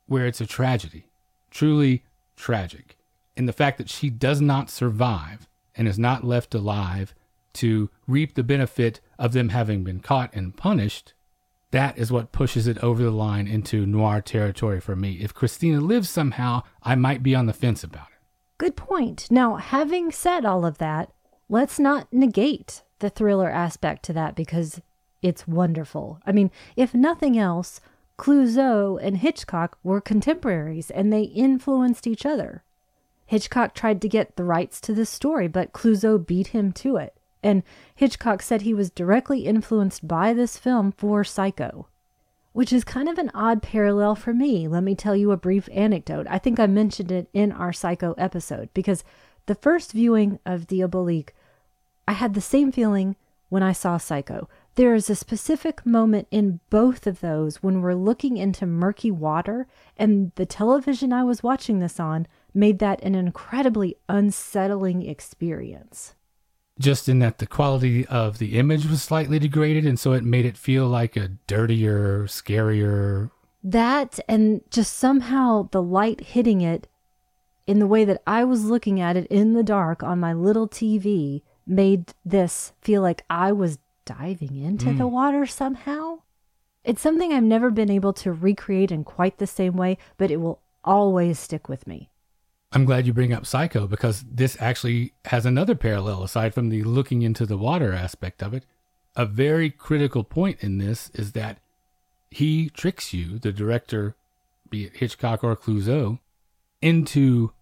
[0.06, 1.06] where it's a tragedy,
[1.54, 2.04] truly
[2.36, 2.98] tragic.
[3.36, 7.14] And the fact that she does not survive and is not left alive
[7.54, 11.14] to reap the benefit of them having been caught and punished,
[11.70, 15.14] that is what pushes it over the line into noir territory for me.
[15.20, 18.18] If Christina lives somehow, I might be on the fence about it.
[18.58, 19.28] Good point.
[19.30, 21.10] Now, having said all of that,
[21.48, 24.80] let's not negate the thriller aspect to that because
[25.22, 26.20] it's wonderful.
[26.26, 27.80] I mean, if nothing else,
[28.16, 32.62] Clouzot and Hitchcock were contemporaries and they influenced each other.
[33.26, 37.16] Hitchcock tried to get the rights to this story, but Clouzot beat him to it.
[37.42, 37.62] And
[37.94, 41.88] Hitchcock said he was directly influenced by this film for Psycho,
[42.52, 44.68] which is kind of an odd parallel for me.
[44.68, 46.26] Let me tell you a brief anecdote.
[46.30, 49.04] I think I mentioned it in our Psycho episode because
[49.46, 51.34] the first viewing of Diabolique,
[52.08, 53.16] I had the same feeling
[53.48, 54.48] when I saw Psycho.
[54.76, 59.68] There is a specific moment in both of those when we're looking into murky water,
[59.96, 66.16] and the television I was watching this on made that an incredibly unsettling experience.
[66.80, 70.44] Just in that the quality of the image was slightly degraded, and so it made
[70.44, 73.30] it feel like a dirtier, scarier.
[73.62, 76.88] That, and just somehow the light hitting it
[77.64, 80.68] in the way that I was looking at it in the dark on my little
[80.68, 84.98] TV made this feel like I was diving into mm.
[84.98, 86.20] the water somehow.
[86.84, 90.36] It's something I've never been able to recreate in quite the same way, but it
[90.36, 92.10] will always stick with me.
[92.72, 96.82] I'm glad you bring up Psycho because this actually has another parallel aside from the
[96.82, 98.64] looking into the water aspect of it.
[99.16, 101.58] A very critical point in this is that
[102.30, 104.16] he tricks you, the director,
[104.68, 106.18] be it Hitchcock or Clouzot,
[106.82, 107.52] into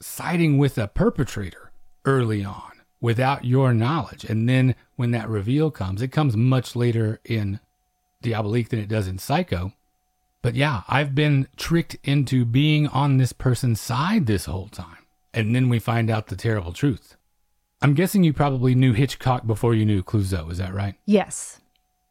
[0.00, 1.72] siding with a perpetrator
[2.04, 4.24] early on without your knowledge.
[4.24, 7.60] And then when that reveal comes, it comes much later in
[8.22, 9.72] Diabolique than it does in Psycho.
[10.42, 15.06] But yeah, I've been tricked into being on this person's side this whole time.
[15.34, 17.16] And then we find out the terrible truth.
[17.80, 20.96] I'm guessing you probably knew Hitchcock before you knew Clouzot, is that right?
[21.06, 21.60] Yes.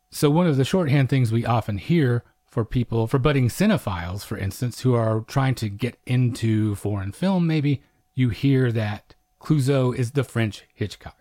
[0.10, 4.38] So, one of the shorthand things we often hear for people, for budding cinephiles, for
[4.38, 7.82] instance, who are trying to get into foreign film, maybe
[8.16, 11.18] you hear that Clouzot is the French Hitchcock.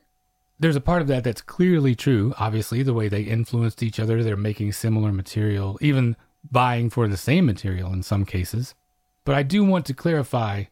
[0.58, 2.34] There's a part of that that's clearly true.
[2.38, 6.16] Obviously, the way they influenced each other, they're making similar material, even
[6.50, 8.74] buying for the same material in some cases.
[9.24, 10.64] But I do want to clarify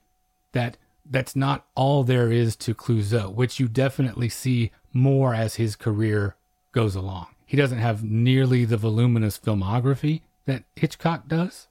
[0.53, 0.79] that
[1.09, 6.37] that's not all there is to Clouzot, which you definitely see more as his career
[6.73, 7.27] goes along.
[7.45, 11.69] He doesn't have nearly the voluminous filmography that Hitchcock does,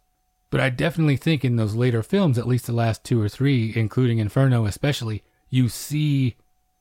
[0.52, 3.74] but I definitely think in those later films, at least the last two or three,
[3.76, 5.24] including Inferno especially,
[5.54, 6.36] you see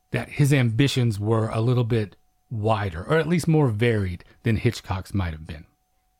[0.09, 2.15] that his ambitions were a little bit
[2.49, 5.65] wider, or at least more varied than Hitchcock's might have been.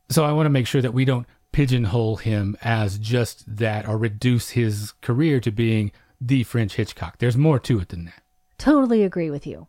[0.10, 3.98] So I want to make sure that we don't pigeonhole him as just that or
[3.98, 5.92] reduce his career to being
[6.22, 7.18] the French Hitchcock.
[7.18, 8.22] There's more to it than that.
[8.60, 9.68] Totally agree with you.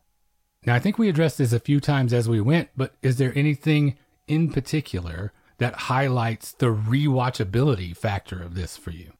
[0.66, 3.32] Now, I think we addressed this a few times as we went, but is there
[3.34, 3.96] anything
[4.28, 9.12] in particular that highlights the rewatchability factor of this for you?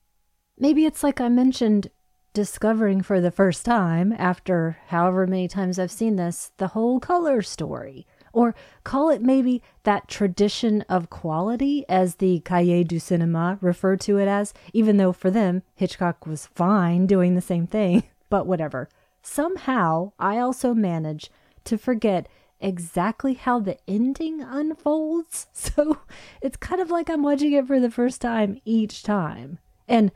[0.59, 1.91] Maybe it's like I mentioned
[2.35, 7.41] discovering for the first time, after however many times I've seen this, the whole color
[7.41, 8.07] story.
[8.32, 14.18] Or call it maybe that tradition of quality, as the Cahiers du Cinema referred to
[14.18, 18.89] it as, even though for them, Hitchcock was fine doing the same thing, but whatever.
[19.22, 21.30] Somehow, I also manage
[21.64, 22.28] to forget
[22.61, 25.47] exactly how the ending unfolds.
[25.55, 25.99] So
[26.43, 29.59] it's kind of like I'm watching it for the first time each time.
[29.89, 30.12] And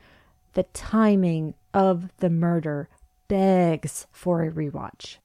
[0.53, 2.89] the timing of the murder
[3.27, 5.17] begs for a rewatch.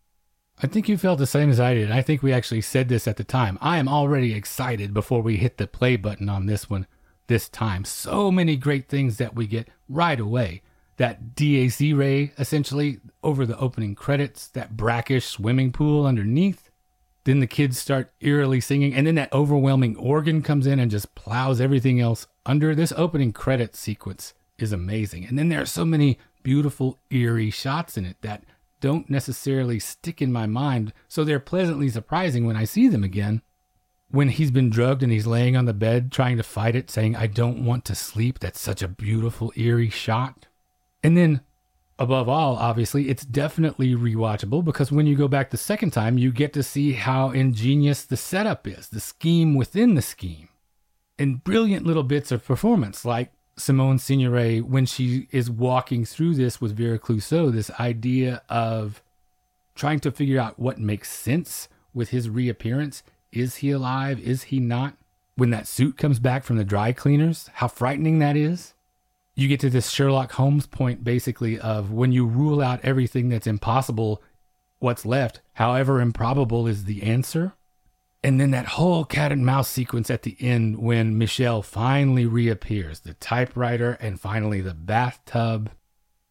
[0.62, 1.90] I think you felt the same as I did.
[1.90, 3.58] I think we actually said this at the time.
[3.60, 6.86] I am already excited before we hit the play button on this one
[7.26, 7.84] this time.
[7.84, 10.62] So many great things that we get right away.
[10.96, 16.70] That DAC ray, essentially, over the opening credits, that brackish swimming pool underneath.
[17.24, 21.14] Then the kids start eerily singing, and then that overwhelming organ comes in and just
[21.14, 22.74] plows everything else under.
[22.74, 25.24] This opening credit sequence is amazing.
[25.24, 28.44] And then there are so many beautiful, eerie shots in it that
[28.80, 33.42] don't necessarily stick in my mind, so they're pleasantly surprising when I see them again.
[34.10, 37.16] When he's been drugged and he's laying on the bed trying to fight it, saying,
[37.16, 40.46] I don't want to sleep, that's such a beautiful, eerie shot.
[41.02, 41.40] And then,
[41.98, 46.30] above all, obviously, it's definitely rewatchable because when you go back the second time, you
[46.30, 50.50] get to see how ingenious the setup is, the scheme within the scheme.
[51.18, 56.60] And brilliant little bits of performance, like Simone Signoret when she is walking through this
[56.60, 59.02] with Vera Clouzot, this idea of
[59.74, 63.02] trying to figure out what makes sense with his reappearance.
[63.32, 64.20] Is he alive?
[64.20, 64.96] Is he not?
[65.36, 68.74] When that suit comes back from the dry cleaners, how frightening that is.
[69.34, 73.48] You get to this Sherlock Holmes point basically of when you rule out everything that's
[73.48, 74.22] impossible,
[74.78, 77.54] what's left, however improbable, is the answer.
[78.24, 83.00] And then that whole cat and mouse sequence at the end when Michel finally reappears
[83.00, 85.70] the typewriter and finally the bathtub.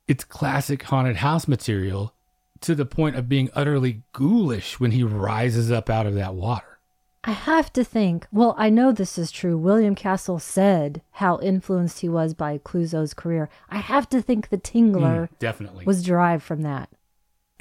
[0.07, 2.13] It's classic haunted house material
[2.61, 6.79] to the point of being utterly ghoulish when he rises up out of that water.
[7.25, 9.57] I have to think, well, I know this is true.
[9.57, 13.49] William Castle said how influenced he was by Clouzot's career.
[13.69, 15.85] I have to think the Tingler Mm, definitely.
[15.85, 16.89] was derived from that.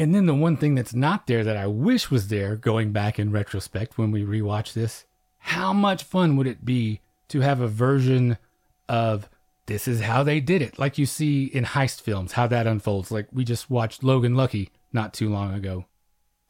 [0.02, 3.20] And then the one thing that's not there that I wish was there going back
[3.20, 5.04] in retrospect when we rewatch this,
[5.38, 8.36] how much fun would it be to have a version
[8.88, 9.30] of
[9.66, 13.12] this is how they did it, like you see in heist films, how that unfolds.
[13.12, 15.84] Like we just watched Logan Lucky not too long ago.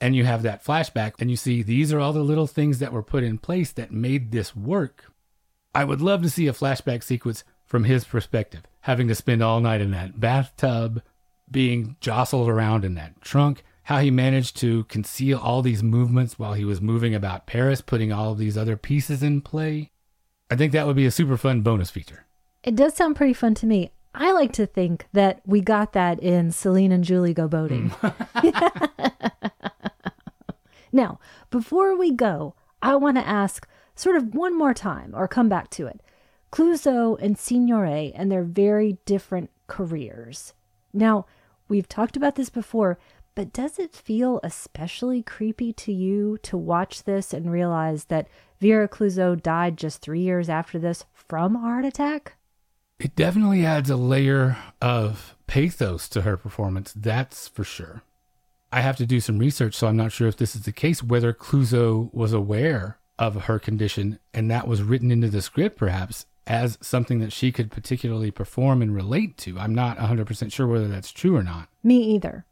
[0.01, 2.91] And you have that flashback and you see these are all the little things that
[2.91, 5.13] were put in place that made this work.
[5.75, 9.61] I would love to see a flashback sequence from his perspective, having to spend all
[9.61, 11.03] night in that bathtub,
[11.53, 16.55] being jostled around in that trunk, how he managed to conceal all these movements while
[16.55, 19.91] he was moving about Paris, putting all of these other pieces in play.
[20.51, 22.27] I think that would be a super fun bonus feature.
[22.63, 23.91] It does sound pretty fun to me.
[24.15, 27.89] I like to think that we got that in Celine and Julie Go Boating.
[27.89, 28.49] Hmm.
[30.93, 31.19] now,
[31.51, 35.71] before we go, I want to ask sort of one more time or come back
[35.71, 36.01] to it.
[36.51, 40.53] Clouzot and Signoret and their very different careers.
[40.93, 41.25] Now,
[41.73, 42.99] we've talked about this before,
[43.35, 48.29] but does it feel especially creepy to you to watch this and realize that
[48.61, 52.35] Vera Clouzot died just three years after this from a heart attack?
[52.99, 58.03] It definitely adds a layer of pathos to her performance, that's for sure.
[58.71, 61.03] I have to do some research, so I'm not sure if this is the case,
[61.03, 66.27] whether Clouzot was aware of her condition and that was written into the script, perhaps,
[66.47, 69.59] as something that she could particularly perform and relate to.
[69.59, 71.69] I'm not 100% sure whether that's true or not.
[71.83, 72.45] Me either.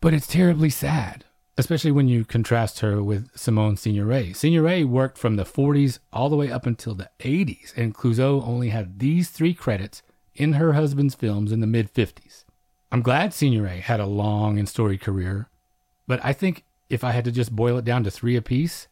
[0.00, 1.24] But it's terribly sad,
[1.56, 4.32] especially when you contrast her with Simone Signoret.
[4.32, 8.70] Signoret worked from the 40s all the way up until the 80s, and Clouzot only
[8.70, 10.02] had these three credits
[10.34, 12.44] in her husband's films in the mid 50s.
[12.90, 15.48] I'm glad Signoret had a long and storied career,
[16.06, 18.88] but I think if I had to just boil it down to three apiece,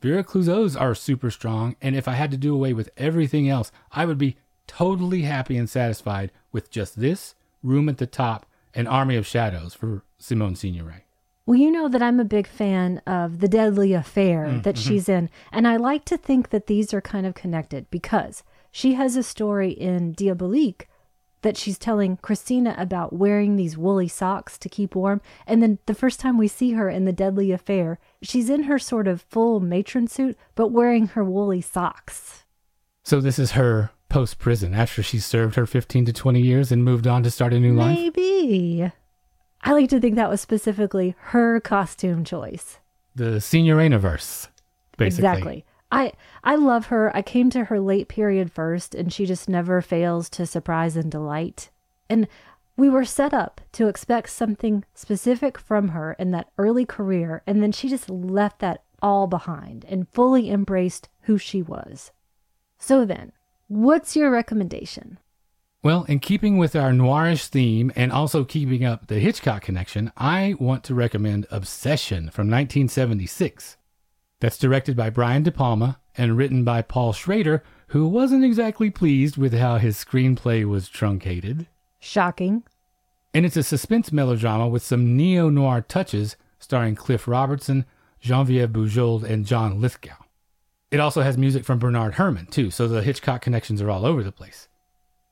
[0.00, 3.70] Vera Clouzot's are super strong, and if I had to do away with everything else,
[3.92, 4.36] I would be
[4.66, 9.74] totally happy and satisfied with just this, Room at the Top, and Army of Shadows
[9.74, 11.02] for Simone Signoret.
[11.44, 14.88] Well, you know that I'm a big fan of The Deadly Affair mm, that mm-hmm.
[14.88, 18.94] she's in, and I like to think that these are kind of connected because she
[18.94, 20.88] has a story in Diabolique
[21.42, 25.20] that she's telling Christina about wearing these woolly socks to keep warm.
[25.46, 28.78] And then the first time we see her in The Deadly Affair, she's in her
[28.78, 32.44] sort of full matron suit, but wearing her woolly socks.
[33.02, 36.84] So this is her post prison after she served her 15 to 20 years and
[36.84, 37.96] moved on to start a new life.
[37.96, 38.92] Maybe.
[39.62, 42.78] I like to think that was specifically her costume choice.
[43.14, 44.48] The Signorinaverse,
[44.96, 45.28] basically.
[45.28, 45.64] Exactly.
[45.92, 46.12] I
[46.44, 47.14] I love her.
[47.16, 51.10] I came to her late period first and she just never fails to surprise and
[51.10, 51.70] delight.
[52.08, 52.28] And
[52.80, 57.62] we were set up to expect something specific from her in that early career and
[57.62, 62.10] then she just left that all behind and fully embraced who she was.
[62.78, 63.32] So then,
[63.68, 65.18] what's your recommendation?
[65.82, 70.54] Well, in keeping with our noirish theme and also keeping up the Hitchcock connection, I
[70.58, 73.76] want to recommend Obsession from 1976.
[74.40, 79.36] That's directed by Brian De Palma and written by Paul Schrader, who wasn't exactly pleased
[79.36, 81.66] with how his screenplay was truncated.
[82.00, 82.64] Shocking.
[83.32, 87.84] And it's a suspense melodrama with some neo noir touches starring Cliff Robertson,
[88.20, 90.16] Genevieve Bujold, and John Lithgow.
[90.90, 94.24] It also has music from Bernard Herrmann, too, so the Hitchcock connections are all over
[94.24, 94.66] the place.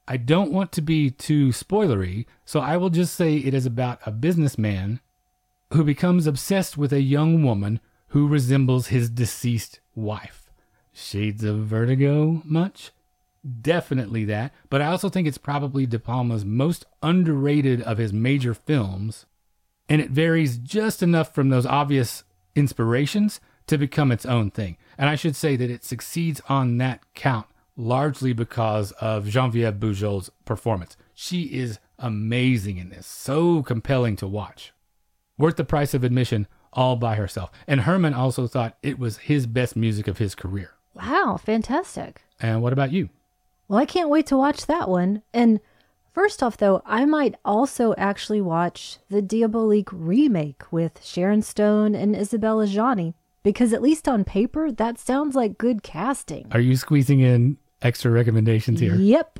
[0.06, 3.98] I don't want to be too spoilery, so I will just say it is about
[4.06, 5.00] a businessman
[5.72, 10.50] who becomes obsessed with a young woman who resembles his deceased wife.
[10.92, 12.92] Shades of Vertigo, much?
[13.60, 18.54] Definitely that, but I also think it's probably De Palma's most underrated of his major
[18.54, 19.26] films.
[19.90, 22.22] and it varies just enough from those obvious
[22.54, 24.76] inspirations to become its own thing.
[24.98, 30.30] And I should say that it succeeds on that count largely because of Genevieve Bujold's
[30.44, 30.96] performance.
[31.14, 34.72] She is amazing in this, so compelling to watch.
[35.38, 37.50] Worth the price of admission all by herself.
[37.66, 40.72] And Herrmann also thought it was his best music of his career.
[40.94, 42.22] Wow, fantastic.
[42.40, 43.08] And what about you?
[43.68, 45.22] Well, I can't wait to watch that one.
[45.32, 45.60] And
[46.12, 52.16] first off, though, I might also actually watch the Diabolique remake with Sharon Stone and
[52.16, 56.48] Isabella Adjani because, at least on paper, that sounds like good casting.
[56.52, 58.94] Are you squeezing in extra recommendations here?
[58.94, 59.38] Yep.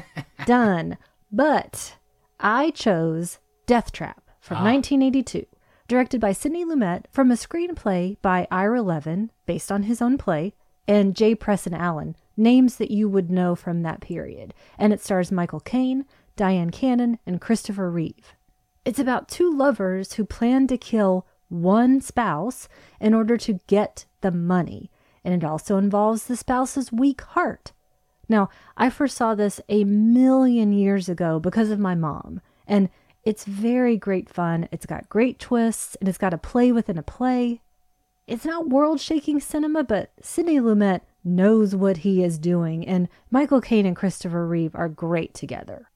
[0.46, 0.96] Done.
[1.32, 1.96] But
[2.38, 4.64] I chose Death Trap from Ah.
[4.64, 5.46] 1982,
[5.88, 10.54] directed by Sidney Lumet from a screenplay by Ira Levin, based on his own play,
[10.88, 14.54] and Jay Presson Allen, names that you would know from that period.
[14.78, 18.34] And it stars Michael Caine, Dyan Cannon, and Christopher Reeve.
[18.84, 22.68] It's about two lovers who plan to kill one spouse
[23.00, 24.90] in order to get the money.
[25.24, 27.72] And it also involves the spouse's weak heart.
[28.28, 32.88] Now, I first saw this a million years ago because of my mom, and
[33.24, 34.68] it's very great fun.
[34.70, 37.60] It's got great twists, and it's got a play within a play.
[38.28, 43.60] It's not world shaking cinema, but Sidney Lumet knows what he is doing, and Michael
[43.60, 45.90] Caine and Christopher Reeve are great together.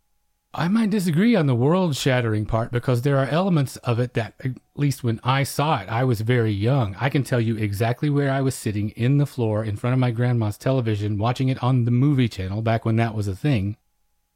[0.57, 4.35] I might disagree on the world shattering part because there are elements of it that,
[4.45, 6.95] at least when I saw it, I was very young.
[7.01, 9.99] I can tell you exactly where I was sitting in the floor in front of
[9.99, 13.77] my grandma's television, watching it on the movie channel back when that was a thing.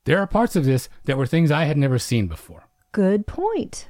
[0.06, 2.64] There are parts of this that were things I had never seen before.
[2.90, 3.88] Good point.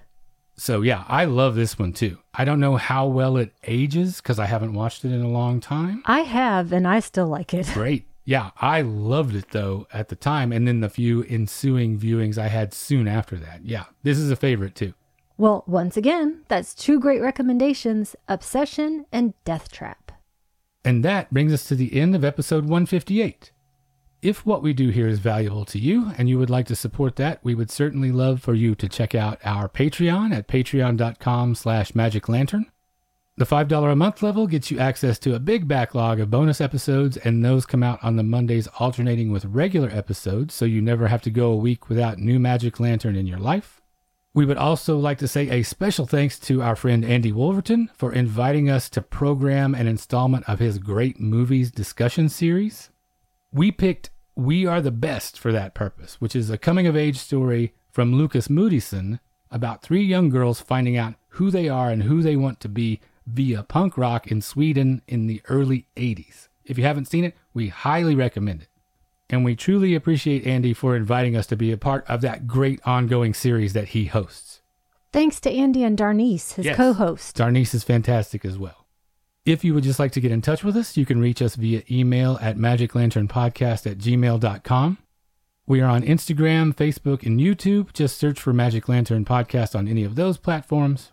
[0.59, 2.19] So, yeah, I love this one too.
[2.35, 5.61] I don't know how well it ages because I haven't watched it in a long
[5.61, 6.03] time.
[6.05, 7.71] I have, and I still like it.
[7.73, 8.07] Great.
[8.25, 12.49] Yeah, I loved it though at the time, and then the few ensuing viewings I
[12.49, 13.65] had soon after that.
[13.65, 14.93] Yeah, this is a favorite too.
[15.39, 20.11] Well, once again, that's two great recommendations Obsession and Death Trap.
[20.85, 23.53] And that brings us to the end of episode 158.
[24.21, 27.15] If what we do here is valuable to you and you would like to support
[27.17, 31.95] that, we would certainly love for you to check out our Patreon at patreon.com slash
[31.95, 32.67] magic lantern.
[33.37, 37.17] The $5 a month level gets you access to a big backlog of bonus episodes,
[37.17, 41.23] and those come out on the Mondays alternating with regular episodes, so you never have
[41.23, 43.81] to go a week without new Magic Lantern in your life.
[44.35, 48.13] We would also like to say a special thanks to our friend Andy Wolverton for
[48.13, 52.91] inviting us to program an installment of his Great Movies discussion series.
[53.53, 57.17] We picked We Are the Best for that purpose, which is a coming of age
[57.19, 59.21] story from Lukas Moodysson
[59.51, 63.01] about three young girls finding out who they are and who they want to be
[63.27, 66.49] via punk rock in Sweden in the early 80s.
[66.65, 68.69] If you haven't seen it, we highly recommend it.
[69.31, 72.81] And we truly appreciate Andy for inviting us to be a part of that great
[72.87, 74.61] ongoing series that he hosts.
[75.13, 76.77] Thanks to Andy and Darnice, his Yes.
[76.77, 77.37] co host.
[77.37, 78.78] Darnice is fantastic as well.
[79.49, 81.57] If you would just like to get in touch with us, you can reach us
[81.57, 84.99] via email at magiclanternpodcast at gmail.com.
[85.67, 87.95] We are on Instagram, Facebook, and YouTube.
[87.95, 91.13] Just search for Magic Lantern Podcast on any of those platforms.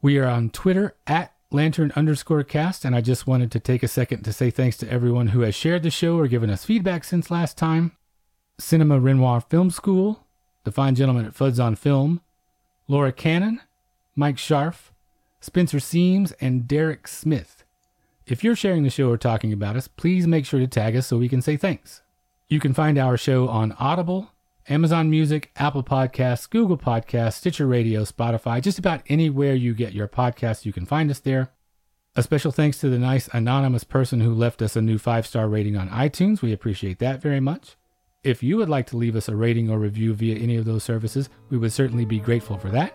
[0.00, 3.88] We are on Twitter at lantern underscore cast, and I just wanted to take a
[3.88, 7.04] second to say thanks to everyone who has shared the show or given us feedback
[7.04, 7.92] since last time.
[8.58, 10.24] Cinema Renoir Film School,
[10.64, 12.22] the fine gentleman at Fuds on Film,
[12.88, 13.60] Laura Cannon,
[14.14, 14.92] Mike Scharf,
[15.42, 17.64] Spencer Seams, and Derek Smith.
[18.26, 21.06] If you're sharing the show or talking about us, please make sure to tag us
[21.06, 22.02] so we can say thanks.
[22.48, 24.32] You can find our show on Audible,
[24.68, 30.08] Amazon Music, Apple Podcasts, Google Podcasts, Stitcher Radio, Spotify, just about anywhere you get your
[30.08, 31.52] podcasts, you can find us there.
[32.16, 35.46] A special thanks to the nice anonymous person who left us a new five star
[35.48, 36.42] rating on iTunes.
[36.42, 37.76] We appreciate that very much.
[38.24, 40.82] If you would like to leave us a rating or review via any of those
[40.82, 42.92] services, we would certainly be grateful for that.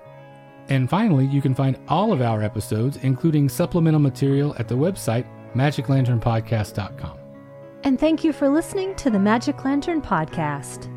[0.71, 5.25] And finally, you can find all of our episodes, including supplemental material, at the website
[5.53, 7.19] magiclanternpodcast.com.
[7.83, 10.87] And thank you for listening to the Magic Lantern Podcast.